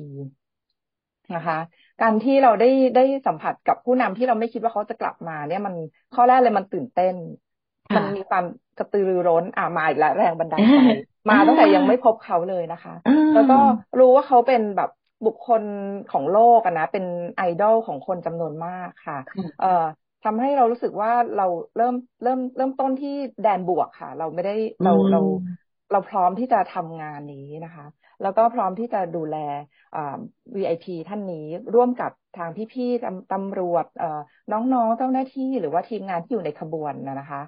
[1.36, 1.60] นะคะ
[2.02, 5.74] การที่เราได้ได้สัมผัสกับผู้นำที่เราไม่คิดว่าเขาจะกลับมา เนี่ยมัน
[6.16, 7.16] ข้อแรกเลยมันตื่นเต้น
[7.96, 8.44] มันมีความ
[8.78, 10.80] กระตือรือร้นอ่ามาอีกแล้วแรงบันดาลใจ
[11.30, 12.94] มาตั้งแต่ยังไม่พบเขาเลยนะคะ
[13.34, 13.58] แล้วก็
[14.00, 14.90] รู้ว่าเขาเป็นแบบ
[15.26, 15.64] บุคคล
[16.12, 17.06] ของโลกนะเป็น
[17.38, 19.18] ไอดอลของคนจำนวนมากค่ะ
[19.60, 19.86] เอ่อ
[20.24, 25.20] ทำให้เรารู้สึกว่าเราเริ่มเริ่มเริ่มต้นที่แดนบวกค่ะ เราไม่ได้เราเรา
[25.92, 27.86] เราพร้อมที่จะทำงานนี้นะคะ
[28.22, 29.36] แล้วก็พร้อมที่จะดูแล
[30.56, 33.86] VIP ท่านนี้ร่วมกับทางพี่ๆตำรวจ
[34.52, 37.42] น้องๆเจ้าหน้าที่หรือว่าทีมงานที่อยู่ในขบวนนะคะ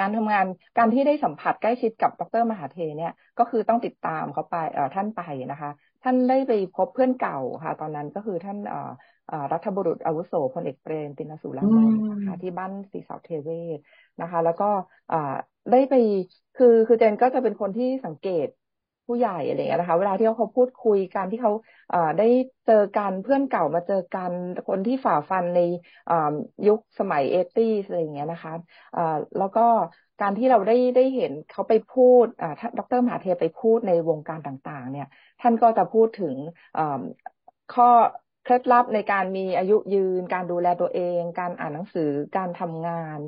[0.00, 0.46] การทำงาน
[0.78, 4.56] การที่ได้สัมผัสใกล้ชิดกับดรมหาเทเนี่ยก็คือต้องติดตามเขาไป
[4.94, 5.22] ท่านไป
[5.52, 5.70] นะคะ
[6.04, 8.58] ท่านได้ไปพบเพื่อนเก่าค่ะ ตอนนั้นก็คือท่าน
[9.52, 13.78] รัฐบุรุษอาวุโสพลเอกเปรมตินสุรานนท์นะคะที่บ้านสีสาวเทเวศ
[14.20, 14.70] นะคะ แล้วก็
[15.72, 15.94] ได้ไป
[16.58, 18.46] คือคือเจนก็จะเป็นคนที่สังเกต
[19.06, 21.52] ผู้ใหญ่อะไรเงี้ยนะคะ เวลาที่เขาพูดคุยกันที่เขา
[22.18, 22.24] ได้
[22.66, 24.32] เจอกันเพื่อนเก่ามาเจอกัน
[24.66, 25.58] คนที่ฝ่าฟันใน
[26.66, 28.52] ยุคสมัยเอตี้อะไรเงี้ยนะคะ
[29.36, 29.60] แล้วก็
[30.20, 32.26] การที่เราได้ได้เห็นเขาไปพูด
[32.78, 35.06] ดรมหาเทไปพูดในวงการต่างๆ เนี่ย
[35.40, 36.36] ท่านก็จะพูดถึง
[37.70, 37.84] ข้อ
[38.42, 42.02] เคล็ดลับในการมีอายุยืน การดูแลตัวเอง การอ่านหนังสือ
[42.36, 43.18] การทำงาน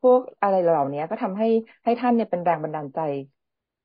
[0.00, 1.46] พวกอะไรเหล่านี้ก็ทำให้
[1.84, 2.98] ให้ท่านเนี่ยเป็นแรงบันดาลใจ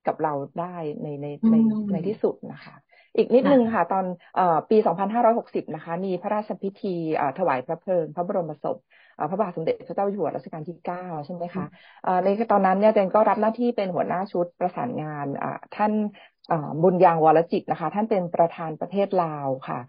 [0.10, 1.56] กับเราได้ในในใน
[1.94, 2.76] ในที่สุดนะคะ
[3.18, 4.06] อีกนิดนึงค่ะ ตอน
[4.70, 4.78] ปี
[5.26, 6.96] 2560 นะคะ มีพระราชพิธี
[7.40, 8.78] ถวายพระเพลิง พระบรมศพ
[9.30, 11.66] พระบาทสมเด็จพระเจ้าอยู่หัวรัชกาลที่ 9 ใช่ไหมคะ
[12.24, 15.26] ในตอนนั้นเนี่ยเจนก็รับหน้าที่เป็นหัวหน้าชุดประสานงาน
[15.76, 15.94] ท่าน
[16.84, 19.80] บุญยางวรจิตนะคะ ท่านเป็นประธานประเทศลาวค่ะ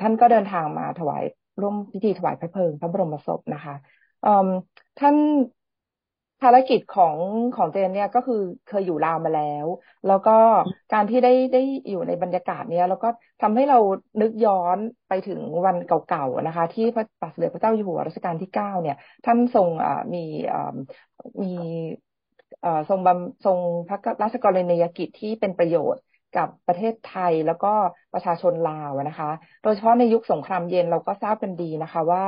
[0.00, 1.24] ท่านก็เดินทางมาถวาย
[1.60, 3.74] ร่วมพิธีถวายพระเพลิง พระบรมศพนะคะ
[5.00, 5.16] ท่าน
[6.44, 7.16] ภารกิจของ
[7.56, 9.66] ของเจนเนี่ยก็คือเคยอยู่ลาวมาแล้ว
[10.06, 10.30] แล้วก็
[10.92, 13.08] การที่ได้ได้อยู่ในบรรยากาศเนี้ยแล้วก็
[13.42, 13.78] ทำให้เรา
[14.20, 14.78] นึกย้อน
[15.08, 19.68] ไปถึงวันเก่าๆนะคะ ที่พระบาทสมเด็จพระเจ้าอยู่หัวรัชกาลที่เก้าเนี่ย ท่านทรง
[20.14, 20.18] มี
[21.42, 21.48] มี
[22.88, 26.02] ทรงบำทรงพระราชกรณียกิจที่เป็นประโยชน์
[26.36, 27.72] กับประเทศไทยแล้วก็
[28.12, 29.30] ประชาชนลาวนะคะ
[29.62, 32.24] โดยเฉพาะในยุคสงครามเย็นเราก็ทราบกันดีนะคะว่า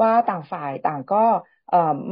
[0.00, 1.24] ว่าต่างฝ่ายต่างก็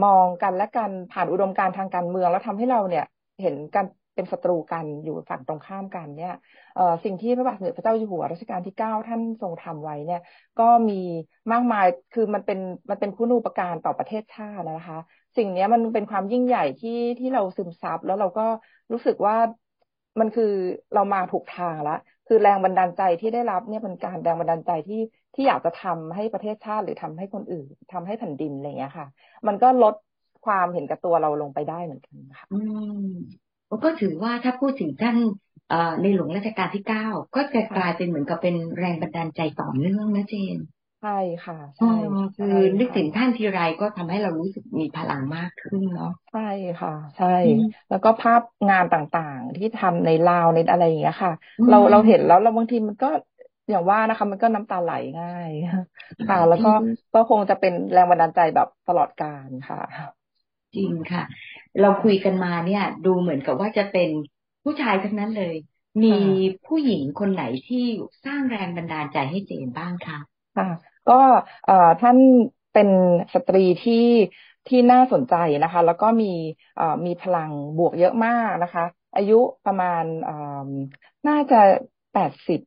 [0.04, 3.04] มองกันและกันผ่านอุดมการทางการเมืองแล้วทำให้เราเนี่ย
[3.42, 6.34] เห็นกันเป็นศัตรูกันอยู่ฝั่งตรงข้ามกันเนี่ย
[7.04, 10.20] สิ่งที่พระบาทสมเด็จพระเจ้าอยู่หัวรัชกาลที่เก้าท่านทรงทำไว้เนี่ย
[10.60, 10.94] ก็มี
[11.52, 12.58] มากมายคือมันเป็น
[12.90, 14.98] มันเป็นคุณูปการต่อประเทศชาตินะคะ
[15.36, 18.46] สิ่งนี้มันเป็นความยิ่งใหญ่ที่ที่เราซึมซับแล้วเราก็
[18.92, 19.36] รู้สึกว่า
[20.20, 20.44] มันคือ
[20.94, 25.00] เรามาถูกทางล้วคือแรงบันดาลใจที่ได้รับเนี่ยเป็นการแรงบันดาลใจที่
[25.38, 29.06] ที่อยากจะทำให้ประเทศชาติหรือทำให้คนอื่นทำให้แผ่นดินอะไรเงี้ยค่ะ
[29.46, 29.94] มันก็ลด
[30.44, 32.56] ความเห็นกับตัวเราลงไปได้เหมือนกันค่ะ อื
[33.00, 33.04] ม
[33.84, 35.16] ก็ถือว่าถ้าพูดถึงท่าน
[36.02, 40.58] ในหลวงรัชกาลที่เก้าก็จะกลายเป็นเหมือนกับเป็นแรงบันดาลใจต่อเนื่องนะเจน
[41.00, 41.10] ใช่
[41.44, 41.86] ค่ะใช่
[42.36, 46.40] คือนึกถึงท่านทีไรก็ทำให้เรารู้สึกมีพลังมากขึ้นเนาะใช่
[46.80, 47.26] ค่ะ ใช่
[47.88, 51.32] แล้วก็ภาพงานต่างๆ ที่ทำในลาวในอะไรอย่างเงี้ยค่ะ
[51.68, 53.06] เราเราเห็นแล้วเราบางทีมันก็
[53.68, 55.50] อย่างว่านะคะ มันก็น้ำตาไหลง่าย
[56.28, 56.68] ค่ะแล้วก็
[57.12, 59.78] ก็คงจะเป็นแรงบันดาลใจแบบตลอดกาลค่ะ
[60.74, 61.22] จริงค่ะ
[61.80, 64.08] เราคุยกันมาเนี่ย ดูเหมือนกับว่าจะเป็น
[64.64, 65.54] ผู้ชายทั้งนั้นเลย
[66.04, 66.16] มี
[66.66, 67.84] ผู้หญิงคนไหนที่
[68.24, 70.18] สร้างแรงบันดาลใจให้เจนบ้างคะ
[70.56, 70.66] ค่ะ
[71.06, 71.14] ก็
[71.64, 72.18] เอ่อท่าน
[72.72, 72.88] เป็น
[73.34, 73.94] สตรีที่
[74.66, 76.26] ที่น่าสนใจนะคะ แล้วก็มี
[76.76, 80.32] เอ่อมีพลังบวกเยอะมากนะคะ อายุประมาณเอ่
[80.66, 80.68] อ
[81.26, 81.56] น่าจะ
[82.12, 82.60] แปดสิบ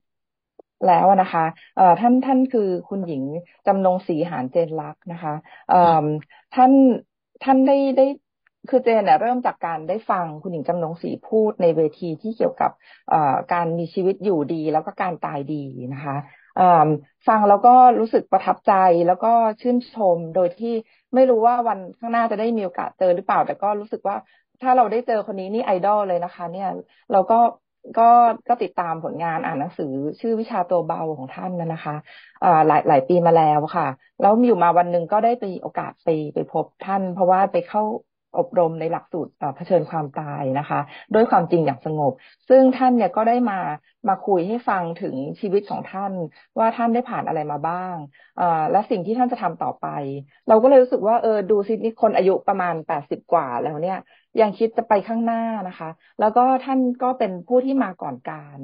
[0.85, 1.41] แล้วนะคะ
[1.75, 3.23] เอ่อท่านท่านคือคุณหญิง
[3.65, 5.33] จำนงศรีหานเจนลักษ์นะคะ
[5.67, 5.75] เอ่อ
[6.53, 6.71] ท่าน
[7.41, 8.03] ท่านได้ได้
[8.69, 12.71] คือเจนเนี่ยเริ่มจากการได้ฟังคุณหญิงจำนงศรีพูดในเวทีที่เกี่ยวกับ
[13.53, 15.55] การมีชีวิตอยู่ดี แล้วก็การตายดี
[15.93, 16.15] นะคะ
[17.27, 18.71] ฟังแล้วก็รู้สึกประทับใจ
[19.07, 19.27] แล้วก็
[19.61, 20.73] ชื่นชมโดยที่
[21.13, 24.15] ไม่รู้ว่าวันข้างหน้าจะได้มีโอกาสเจอหรือเปล่า แต่ก็รู้สึกว่า
[24.61, 26.67] ถ้าเราได้เจอคนนี้นี่ไอดอลเลยนะคะ เนี่ย
[27.11, 27.35] เราก็
[27.97, 28.03] ก็
[28.47, 29.85] ก็ติดตามผลงานอ่านหนังสือ
[30.19, 31.95] ชื่อวิชาตัวเบาของท่านนะคะ
[32.67, 33.87] หลายหลายปีมาแล้วค่ะ
[34.19, 37.81] แล้วอยู่มาวันหนึ่งก็ได้ไปโอกาสไปไปพบท่าน เพราะว่าไปเข้า
[38.37, 40.79] อบรมในหลักสูตรเผชิญความตายนะคะ
[41.13, 42.13] ด้วยความจริงอย่างสงบ
[42.49, 43.59] ซึ่งท่านเนี่ยก็ได้มา
[44.07, 46.13] มาคุยให้ฟังถึงชีวิตของท่าน
[46.59, 47.95] ว่าท่านได้ผ่านอะไรมาบ้าง
[48.71, 49.85] และสิ่งที่ท่านจะทำต่อไป
[50.47, 53.97] เราก็เลยรู้สึกว่าเออดูซินี่คนอายุประมาณแปดสิบกว่าแล้วเนี่ย
[54.39, 55.89] ยังคิดจะไปข้างหน้านะคะ
[56.19, 58.59] แล้วก็ท่านก็เป็นผู้ที่มาก่อนการ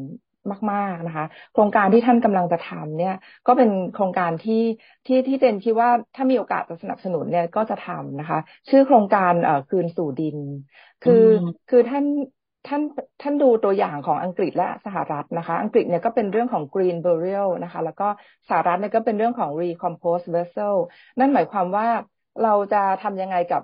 [0.71, 3.15] มาก ๆนะคะ โครงการที่ท่านกำลังจะทำเนี่ย
[3.47, 4.63] ก็เป็นโครงการที่
[5.05, 10.37] ที่ที่เจนคิดว่าถ้ามีโอกาสจะสนับสนุนเนี่ยก็จะทำนะคะ ชื่อโครงการเอ่อคืนสู่ดิน
[11.03, 11.25] คือ
[11.69, 12.05] คือท่าน
[12.67, 12.81] ท่าน
[13.21, 18.07] ท่านดูตัวอย่างของอังกฤษและสหรัฐนะคะ อังกฤษเนี่ยก็เป็นเรื่องของ green burial นะคะ แล้วก็
[18.49, 20.75] สหรัฐเนี่ยก็เป็นเรื่องของ recompose vessel
[21.19, 21.87] นั่นหมายความว่า
[22.43, 23.61] เราจะทำยังไงกับ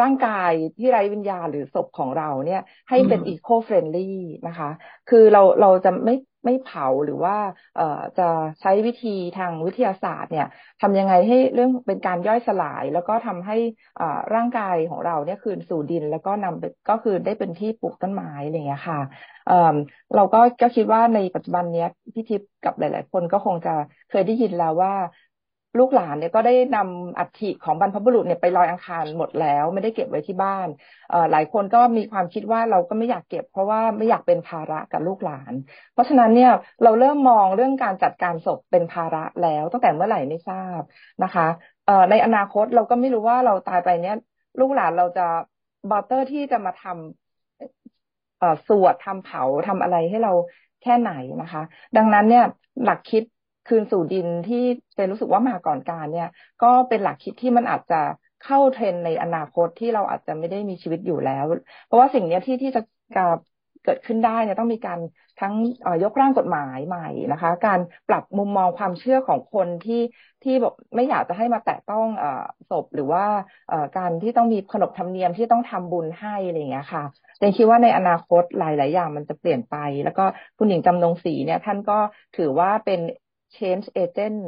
[0.00, 4.02] ร่างกายที่ไร้วิญญาณหรือศพของเราเนี่ย ให้เป็น eco-friendly
[4.46, 4.68] นะคะ
[5.06, 7.36] คือเราเราจะไม่ไม่เผาหรือว่า
[7.74, 8.22] เอ่อจะ
[8.60, 10.46] ใช้วิธีทางวิทยาศาสตร์เนี่ย
[10.80, 13.54] ทำยังไงให้เรื่องเป็นการย่อยสลาย แล้วก็ทำให้
[13.98, 14.04] อ่า
[14.34, 19.00] ร่างกายของเราเนี่ยคืนสู่ดิน แล้วก็นำก็คือได้เป็นที่ปลูกต้นไม้อะไรเงี้ยค่ะ
[19.44, 19.54] เอ่อ
[20.14, 23.70] เราก็ก็คิดว่าในปัจจุบันเนี้ยพี่ทิพย์กับหลาย ๆ คนก็คงจะ
[24.08, 24.92] เคยได้ยินแล้วว่า
[25.78, 30.68] ลูกหลานเนี่ยก็ได้นำอัฐิของบรรพบุรุษเนี่ยไปลอยอังคารหมดแล้ว ไม่ได้เก็บไว้ที่บ้าน
[31.08, 35.54] เอหลายคนก็มีความคิดว่าเราก็ไม่อยากเก็บ เพราะว่าไม่อยากเป็นภาระกับลูกหลาน
[35.92, 36.50] เพราะฉะนั้นเนี่ย
[36.82, 40.80] เราเริ่มมองเรื่องการจัดการศพเป็นภาระแล้วตั้งแต่เมื่อไหร่ไม่ทราบ
[41.22, 41.46] นะคะ
[41.84, 44.16] เอในอนาคตเราก็ไม่รู้ว่าเราตายไปเนี่ย
[44.60, 45.22] ลูกหลานเราจะ
[45.90, 50.32] บัตเตอร์ที่จะมาทำเอสวดทำเผาทำอะไรให้เรา
[50.80, 51.10] แค่ไหน
[51.40, 51.62] นะคะ
[51.96, 52.44] ดังนั้นเนี่ย
[52.82, 53.22] หลักคิด
[53.66, 54.56] คืนสู่ดินที่
[54.94, 56.28] เจนรู้สึกว่ามาก่อนการเนี่ย
[56.62, 58.00] ก็เป็นหลักคิดที่มันอาจจะ
[58.40, 61.44] เข้าเทรนในอนาคตที่เราอาจจะไม่ได้มีชีวิตอยู่แล้ว
[61.84, 62.80] เพราะว่าสิ่งนี้ที่ที่จะ
[63.84, 64.98] เกิดขึ้นได้เนี่ยต้องมีการ
[65.40, 65.54] ทั้ง
[66.04, 70.00] ยกร่างกฎหมายใหม่นะคะ การปรับมุมมองความเชื่อของคนที่
[70.42, 72.06] ที่บอกไม่อยากจะให้มาแตะต้อง
[72.70, 73.24] ศพหรือว่า
[73.96, 77.04] การที่ต้องมีขนบธรรมเนียมที่ต้องทำบุญให้อะไรอย่างเงี้ยค่ะ
[77.38, 80.24] เจนคิดว่าในอนาคตหลาย ๆ อย่างมันจะเปลี่ยนไป แล้วก็
[80.58, 81.98] คุณหญิงจำนงศรีเนี่ยท่านก็
[82.36, 83.00] ถือว่าเป็น
[83.58, 84.38] change agent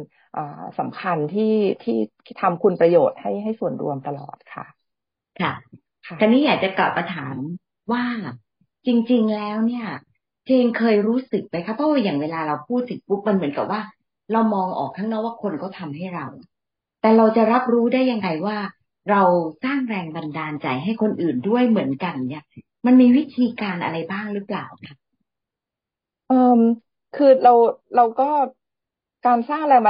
[0.79, 1.95] สำคัญที่ที่
[2.41, 4.65] ทำคุณประโยชน์ให้ให้ส่วนรวมตลอดค่ะ
[5.41, 5.53] ค่ะ
[6.19, 7.37] ทีนี้อยากจะกลับมาถาม
[7.93, 8.05] ว่า
[8.87, 9.87] จริง ๆ แล้วเนี่ย
[10.47, 13.81] เจงเคยรู้สึกไหมคะเพราะว่าอย่างเวลาเราพูดถึงปุ๊บมันเหมือนกับว่า
[14.33, 16.27] เรามองออกข้างนอกว่าคนเขาทาให้เรา
[17.01, 18.59] แต่เราจะรับรู้ได้ยังไงว่า
[19.11, 19.23] เรา
[19.65, 22.45] สร้างแรงบันดาลใจให้คนอื่นด้วยเหมือนกัน เนี่ย
[22.87, 24.97] มันมีวิธีการอะไรบ้างหรือเปล่าคะ
[26.27, 26.61] เอ่อ
[27.15, 27.53] คือเรา
[27.95, 28.25] เราก็
[29.27, 29.83] การสร้างแรง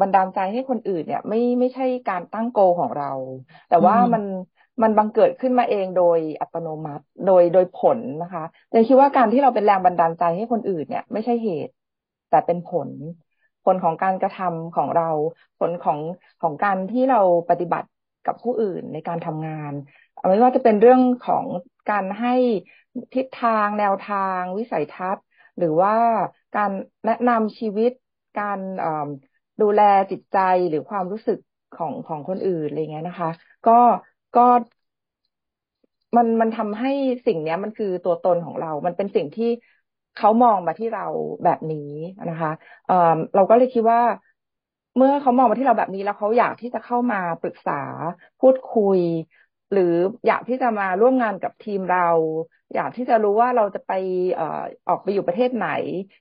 [0.00, 3.12] บันดาลใจให้คนอื่นเนี่ย ไม่ไม่ใช่การตั้งโกของเรา
[3.68, 4.24] แต่ว่ามัน
[4.82, 11.72] มันบังเกิดขึ้นมาเองโดยอัตโนมัติโดยโดยผลนะคะเนคิดว่าการที่เราเป็นแรงบันดาลใจให้คนอื่นเนี่ย ไม่ใช่เหตุ
[12.30, 12.88] แต่เป็นผล
[13.64, 15.10] ผลของการกระทำของเรา
[15.58, 15.98] ผลของ
[16.42, 17.88] ของการที่เราปฏิบัติ
[18.26, 19.72] กับผู้อื่นในการทำงาน
[20.28, 21.46] ไม่ว่าจะเป็นเรื่องของ
[21.90, 22.34] การให้
[23.14, 25.24] ทิศทางแนวทางวิสัยทัศน์
[25.58, 25.94] หรือว่า
[26.56, 26.70] การ
[27.06, 27.92] แนะนำชีวิต
[28.38, 28.58] การ
[29.60, 30.36] ดูแลจิตใจ
[30.68, 31.38] หรือความรู้สึก
[31.72, 33.30] ของของคนอื่นอะไรเงี้ยนะคะ
[33.64, 33.72] ก็
[34.34, 34.40] ก็
[36.16, 36.88] มันมันทำให้
[37.26, 39.46] สิ่งเนี้ยมันคือตัวตนของเรา มันเป็นสิ่งที่
[40.14, 41.02] เขามองมาที่เรา
[41.44, 41.78] แบบนี้
[42.28, 42.50] นะคะ
[42.86, 42.94] เออ
[43.34, 44.00] เราก็เลยคิดว่า
[44.96, 47.72] เมื่อเขามองมาที่เราแบบนี้แล้วเขาอยากที่จะเข้ามาปรึกษา
[48.40, 48.98] พูดคุย
[49.72, 49.82] หรือ
[50.26, 52.00] อยากที่จะมาร่วมงานกับทีมเรา
[52.74, 53.90] อยากที่จะรู้ว่าเราจะไป
[54.34, 54.44] เอ่อ
[54.88, 55.64] ออกไปอยู่ประเทศไหน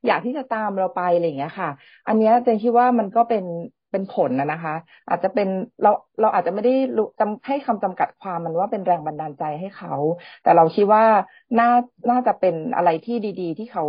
[0.06, 1.70] อยากที่จะตามเราไปอะไรอย่างเงี้ยค่ะ
[2.08, 3.44] อันนี้เจนคิดว่ามันก็เป็น
[3.92, 4.74] เป็นผลนะนะคะ
[5.08, 5.48] อาจจะเป็น
[5.82, 6.72] เราเราอาจจะไม่ได้
[7.20, 9.92] จำให้คำจำกัดความมันว่าเป็นแรงบันดาลใจให้เขา
[10.42, 11.04] แต่เราคิดว่า
[11.58, 11.66] น่า
[12.10, 13.84] น่าจะเป็นอะไรที่ดีๆ ที่เขา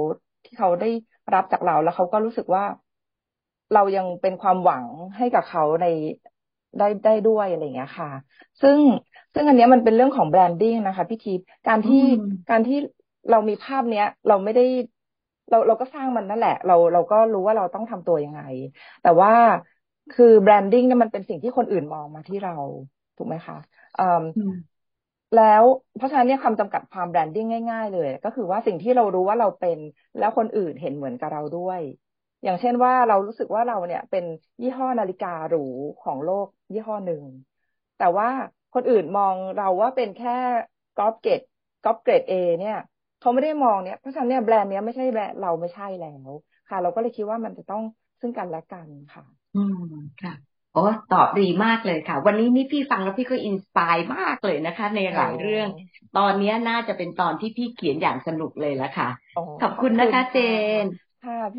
[0.45, 0.87] ที่เขาได้
[1.35, 2.65] รับจากเราแล้วเขาก็รู้สึกว่า
[3.73, 4.85] เรายังเป็นความหวัง
[5.17, 5.87] ให้กับเขาใน
[6.79, 8.11] ได้ได้ด้วยอะไรอย่างเงี้ยค่ะ
[8.61, 8.79] ซึ่ง
[9.35, 12.03] ซึ่งอันนี้มันเป็นเรื่องของแบรนดิ้งนะคะพี่ทิพย์การที่
[12.51, 12.79] การที่
[13.31, 14.65] เรามีภาพเนี้ย เราไม่ได้
[15.51, 18.41] เราเราก็สร้างมันนั่นแหละ เราเราก็รู้ว่าเราต้องทำตัวยังไง
[19.03, 19.33] แต่ว่า
[20.11, 22.55] คือ branding เนี่ยมันเป็นสิ่งที่คนอื่นมองมาที่เรา
[23.17, 23.57] ถูกไหมคะ
[23.99, 24.53] อืม
[25.37, 25.65] แล้ว
[25.97, 29.79] เพราะฉะนั้นเนี่ยคำจำกัดความ branding ง่าย ๆ เลย ก็คือว่าสิ่งที่เรารู้ว่าเราเป็น
[30.19, 31.81] แล้วคนอื่นเห็นเหมือนกับเราด้วย
[32.45, 34.25] อย่างเช่นว่าเรารู้สึกว่าเราเนี่ย เป็น
[34.63, 35.59] ยี่ห้อนาฬิกาหรู
[36.01, 37.23] ของโลกยี่ห้อหนึ่ง
[37.97, 38.29] แต่ว่า
[38.75, 40.31] คนอื่นมองเราว่าเป็นแค่
[40.95, 41.41] ก๊อปเกรด
[41.83, 42.75] ก๊อปเกรดเอเนี่ย
[43.19, 46.31] เขาไม่ได้มองเนี่ยเพราะฉะนั้นเนี่ยแบรนด์เนี้ยไม่ใช่แบรนด์เราไม่ใช่แล้ว
[46.69, 47.83] ค่ะ เราก็เลยคิดว่ามันจะต้อง
[48.21, 49.77] ซึ่งกันและกันค่ะ อืม
[50.23, 50.33] ค่ะ
[50.73, 50.79] โอ้
[51.13, 55.69] ตอบดีมากเลยค่ะ วันนี้นี่พี่ฟังแล้วพี่ก็ inspire มากเลยนะคะ ในหลายเรื่อง
[56.19, 59.09] ตอนนี้น่าจะเป็นตอนที่พี่เขียนอย่างสนุกเลยละค่ะ
[59.61, 60.39] ขอบคุณนะคะเจ
[60.83, 60.85] น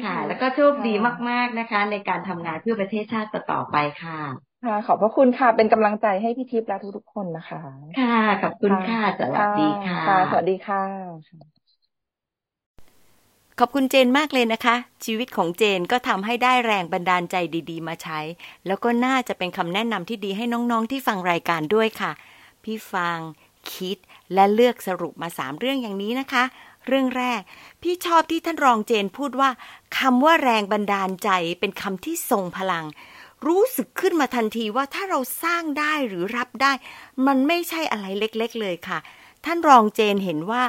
[0.04, 0.94] ค่ะ แล้วก็โชคดี
[1.30, 7.60] มาก ๆนะคะ ในการทำงานเพื่อประเทศชาติต่อไปค่ะ ค่ะ ขอบพระคุณค่ะ เป็นกำลังใจให้พี่ทิพย์และทุกๆคนนะคะ
[8.00, 10.84] ค่ะ ขอบคุณค่ะ สวัสดีค่ะ สวัสดีค่ะ
[13.60, 17.36] ขอบคุณเจนมากเลยนะคะ ชีวิตของเจนก็ทำให้ได้แรงบันดาลใจ
[17.70, 18.20] ดี ๆ มาใช้
[18.68, 22.12] แล้วก็น่าจะเป็นคำแนะนำที่ดีให้น้องๆที่ฟังรายการด้วยค่ะ
[22.64, 23.18] พี่ฟัง
[23.74, 23.98] คิด
[24.34, 26.44] และเลือกสรุปมาสามเรื่องอย่างนี้นะคะ
[26.88, 27.42] เรื่องแรก
[27.82, 29.50] พี่ชอบที่ท่านรองเจนพูดว่า
[29.98, 32.86] คำว่าแรงบันดาลใจเป็นคำที่ทรงพลัง
[33.48, 36.72] รู้สึกขึ้นมาทันทีว่าถ้าเราสร้างได้หรือรับได้
[37.28, 39.00] มันไม่ใช่อะไรเล็กๆเลยค่ะ
[39.46, 40.64] ท่านรองเจนเห็นว่า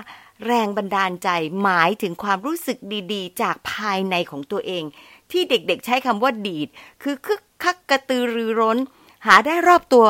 [0.46, 1.28] แรงบันดาลใจ
[1.62, 2.78] หมายถึงความรู้สึก
[3.12, 4.84] ดีๆ จากภายในของตัวเอง
[5.30, 6.68] ที่เด็กๆใช้คำว่าดีด
[7.02, 8.78] คือคึกคักกระตือรือร้น
[9.26, 10.06] หาได้รอบตัว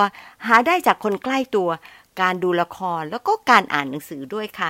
[0.47, 1.71] หาได้จากคนใกล้ตัว
[2.21, 4.69] การดูละครแล้วก็การอ่านหนังสือด้วยค่ะ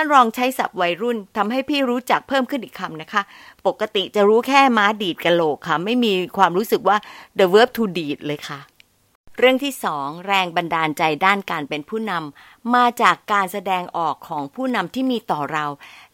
[0.00, 3.22] ท่านรองใช้ศัพท์วัยรุ่นทำให้พี่รู้จักเพิ่มขึ้นอีกคำนะคะ
[3.66, 6.96] ปกติจะรู้แค่ม้าดีดกะโหลกค่ะ ไม่มีความรู้สึกว่า
[7.38, 8.58] the verb to ดีดเลยค่ะ
[9.38, 15.66] เรื่องที่สองแรงบันดาลใจด้านการเป็นผู้นำมาจากการแสดงออกของผู้นำที่มีต่อเรา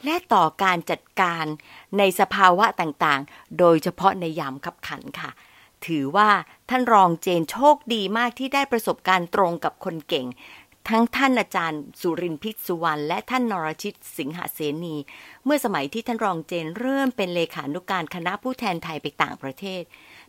[0.05, 1.45] และต่อการจัดการ
[1.99, 5.33] ในสภาวะต่างๆ โดยเฉพาะในยามขับขันค่ะ
[5.87, 6.31] ถือว่า
[6.71, 10.27] ท่านรองเจนโชคดีมากที่ได้ประสบการณ์ตรงกับคนเก่ง
[10.89, 14.97] ทั้งท่านอาจารย์สุรินพิษสุวรรณและท่านนรชิตสิงหเสนี
[15.45, 19.83] เมื่อสมัยที่ท่านรองเจนเริ่มเป็นเลขานุการคณะผู้แทนไทยไปต่างประเทศ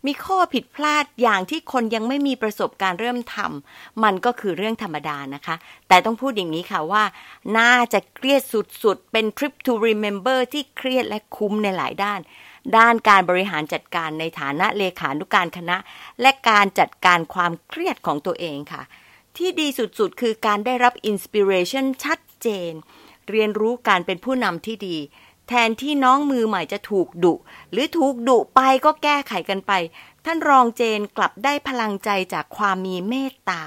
[0.06, 5.56] มีข้อผิดพลาดอย่างที่คนยังไม่มีประสบการณ์เริ่มทำมันก็คือเรื่องธรรมดานะคะ
[5.88, 7.04] แต่ต้องพูดอย่างนี้ค่ะว่า
[7.58, 12.20] น่าจะเครียดสุดๆ เป็นทริป to remember ที่เครียดและคุ้มในหลายด้าน
[12.78, 15.78] ด้านการบริหารจัดการในฐานะเลขานุการคณะ
[16.22, 18.84] และการจัดการความเครียดของตัวเองค่ะ
[19.38, 22.72] ที่ดีสุดๆ คือการได้รับ inspiration ชัดเจน
[23.30, 24.98] เรียนรู้การเป็นผู้นำที่ดี
[25.48, 27.34] แทนที่น้องมือใหม่จะถูกดุ
[27.72, 29.72] หรือถูกดุไปก็แก้ไขกันไป
[30.26, 33.64] ท่านรองเจนกลับได้พลังใจจากความมีเมตตา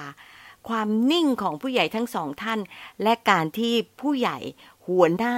[0.68, 2.60] ความนิ่งของผู้ใหญ่ทั้งสองท่าน
[3.02, 4.38] และการที่ผู้ใหญ่
[4.86, 5.36] หัวหน้า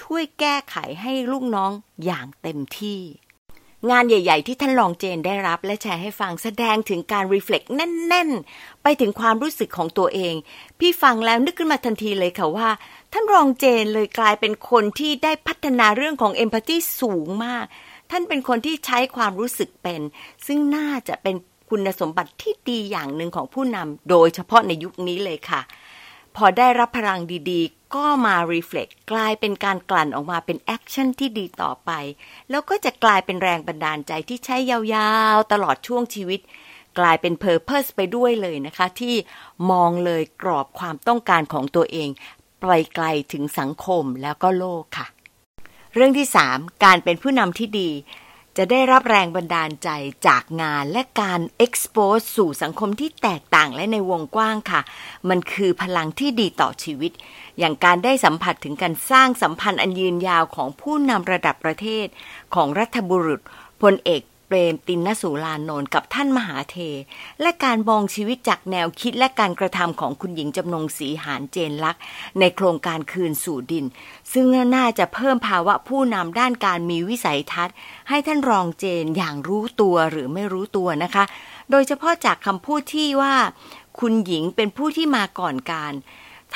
[0.00, 1.72] ช่วยแก้ไขให้ลูกน้อง
[2.04, 3.00] อย่างเต็มที่
[3.88, 10.34] งานใหญ่ ๆ ที่ท่านรองเจนได้รับและแชร์ให้ฟังแสดงถึงการรีเฟล็กแน่น ๆ ไปถึงความรู้สึกของตัวเอง
[10.78, 12.68] พี่ฟังแล้วนึกขึ้นมาทันทีเลยค่ะว่า
[13.12, 17.64] ท่านรองเจนเลยกลายเป็นคนที่ได้พัฒนาเรื่องของเอมพัตตีสูงมาก
[18.10, 20.00] ท่านเป็นคนที่ใช้ความรู้สึกเป็น
[20.46, 21.36] ซึ่งน่าจะเป็น
[21.70, 25.60] คุณสมบัติที่ดีอย่างหนึ่งของผู้นำโดยเฉพาะในยุคนี้เลยค่ะ
[26.36, 31.90] พอได้รับพลังดีๆ ก็มา reflect กลายเป็นการกลั่นออกมาเป็น action ที่ดีต่อไป
[32.50, 36.40] แล้วก็จะกลายเป็นแรงบันดาลใจที่ใช้ยาวๆ ตลอดช่วงชีวิต
[36.98, 39.14] กลายเป็น purpose ไปด้วยเลยนะคะ ที่
[39.70, 42.08] มองเลยกรอบความต้องการของตัวเอง
[42.60, 42.64] ไป
[42.94, 45.06] ไกลถึงสังคมแล้วก็โลกค่ะ
[45.94, 47.90] เรื่องที่ 3 การเป็นผู้นำที่ดี
[48.56, 49.88] จะได้รับแรงบันดาลใจ
[50.26, 54.80] จากงานและการ expose สู่สังคมที่แตกต่างและในวงกว้างค่ะ
[55.28, 57.12] มันคือพลังที่ดีต่อชีวิต
[57.58, 62.06] อย่างการได้สัมผัสถึงการสร้างสัมพันธ์อันยืนยาวของผู้นำระดับประเทศ
[62.54, 63.40] ของรัฐบุรุษ
[63.82, 66.76] พลเอก เปรมตินนสุลานนท์กับท่านมหาเท
[67.40, 72.02] และการมองชีวิตจากแนวคิดและการกระทำของคุณหญิงจำนงศรีหานเจนลักษณ์
[72.40, 73.84] ในโครงการคืนสู่ดิน
[74.32, 74.44] ซึ่ง
[74.76, 77.74] น่าจะเพิ่มภาวะผู้นำด้านการมีวิสัยทัศน์
[78.08, 81.24] ให้ท่านรองเจนอย่างรู้ตัวหรือไม่รู้ตัวนะคะ
[81.70, 83.34] โดยเฉพาะจากคำพูดที่ว่า
[83.98, 85.94] คุณหญิงเป็นผู้ที่มาก่อนการ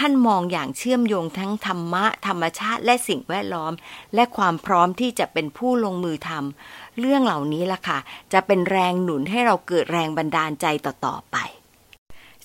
[0.00, 3.72] ท่านมองอย่างเชื่อมโยงทั้งธรรมะ ธรรมชาติและสิ่งแวดล้อม
[4.14, 7.98] และความพร้อมที่จะเป็นผู้ลงมือทำ เรื่องเหล่านี้ล่ะค่ะ
[8.32, 11.36] จะเป็นแรงหนุนให้เราเกิดแรงบันดาลใจต่อๆไป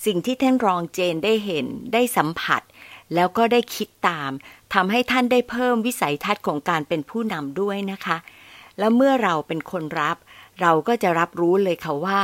[0.05, 2.62] สิ่งที่ท่านรองเจนได้เห็นได้สัมผัส
[3.15, 4.31] แล้วก็ได้คิดตาม
[4.73, 8.17] ทำให้ท่านได้เพิ่มวิสัยทัศน์ของการเป็นผู้นำด้วยนะคะ
[8.79, 10.17] แล้วเมื่อเราเป็นคนรับ
[10.62, 12.19] เราก็จะรับรู้เลยค่ะว่า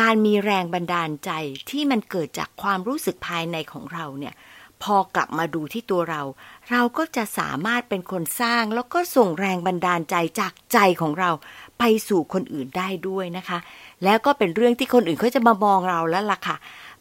[0.00, 1.30] การมีแรงบันดาลใจ
[1.70, 4.34] ที่มันเกิดจากความรู้สึกภายในของเราเนี่ย
[4.82, 6.22] พอกลับมาดูที่ตัวเรา
[6.70, 11.30] เราก็จะสามารถเป็นคนสร้างแล้วก็ส่งแรงบันดาลใจจากใจของเรา
[11.78, 13.58] ไปสู่คนอื่นได้ด้วยนะคะ
[14.04, 16.56] แล้วก็เป็นเรื่องที่คนอื่นเขาจะมามองเราแล้วล่ะค่ะ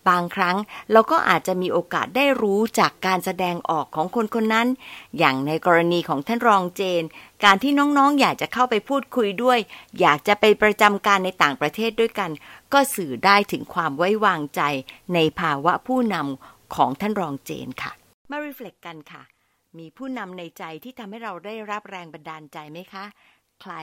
[0.10, 0.58] บางครั้ง
[0.92, 4.68] เราก็อาจจะมีโอกาสได้รู้จากการแสดงออกของคนคนนั้น
[5.18, 7.04] อย่างในกรณีของท่านรองเจน
[7.44, 9.60] การที่น้องๆ อยากจะเข้าไปพูดคุยด้วย
[10.00, 12.30] อยากจะไปประจำการในต่างประเทศด้วยกัน
[12.74, 14.62] ก็สื่อได้ถึงความไว้วางใจ
[15.14, 17.92] ในภาวะผู้นำของท่านรองเจนค่ะ
[18.32, 19.24] มา reflect กันค่ะ
[19.78, 23.06] มีผู้นำในใจที่ทำให้เราได้รับแรงบันดาลใจไหมคะ
[23.62, 23.74] ใคร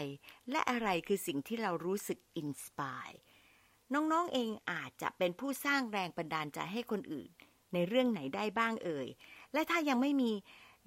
[0.51, 3.09] และอะไรคือสิ่งที่เรารู้สึก inspire
[3.93, 7.29] น้องๆเองอาจจะเป็นผู้สร้างแรงบันดาลใจให้คนอื่น
[7.73, 9.09] ในเรื่องไหนได้บ้างเอ่ย
[9.53, 10.33] และถ้ายังไม่มี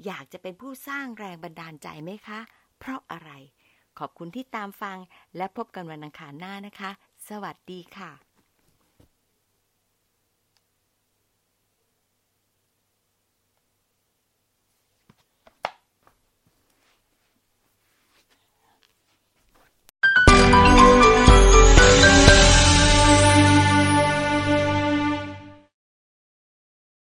[0.06, 2.40] อยากจะเป็นผู้สร้างแรงบันดาลใจไหมคะ
[2.80, 3.32] เพราะอะไร
[4.00, 4.98] ขอบคุณที่ตามฟัง
[5.38, 6.92] และพบกันวันอังคารหน้านะคะ
[7.30, 8.29] สวัสดีค่ะ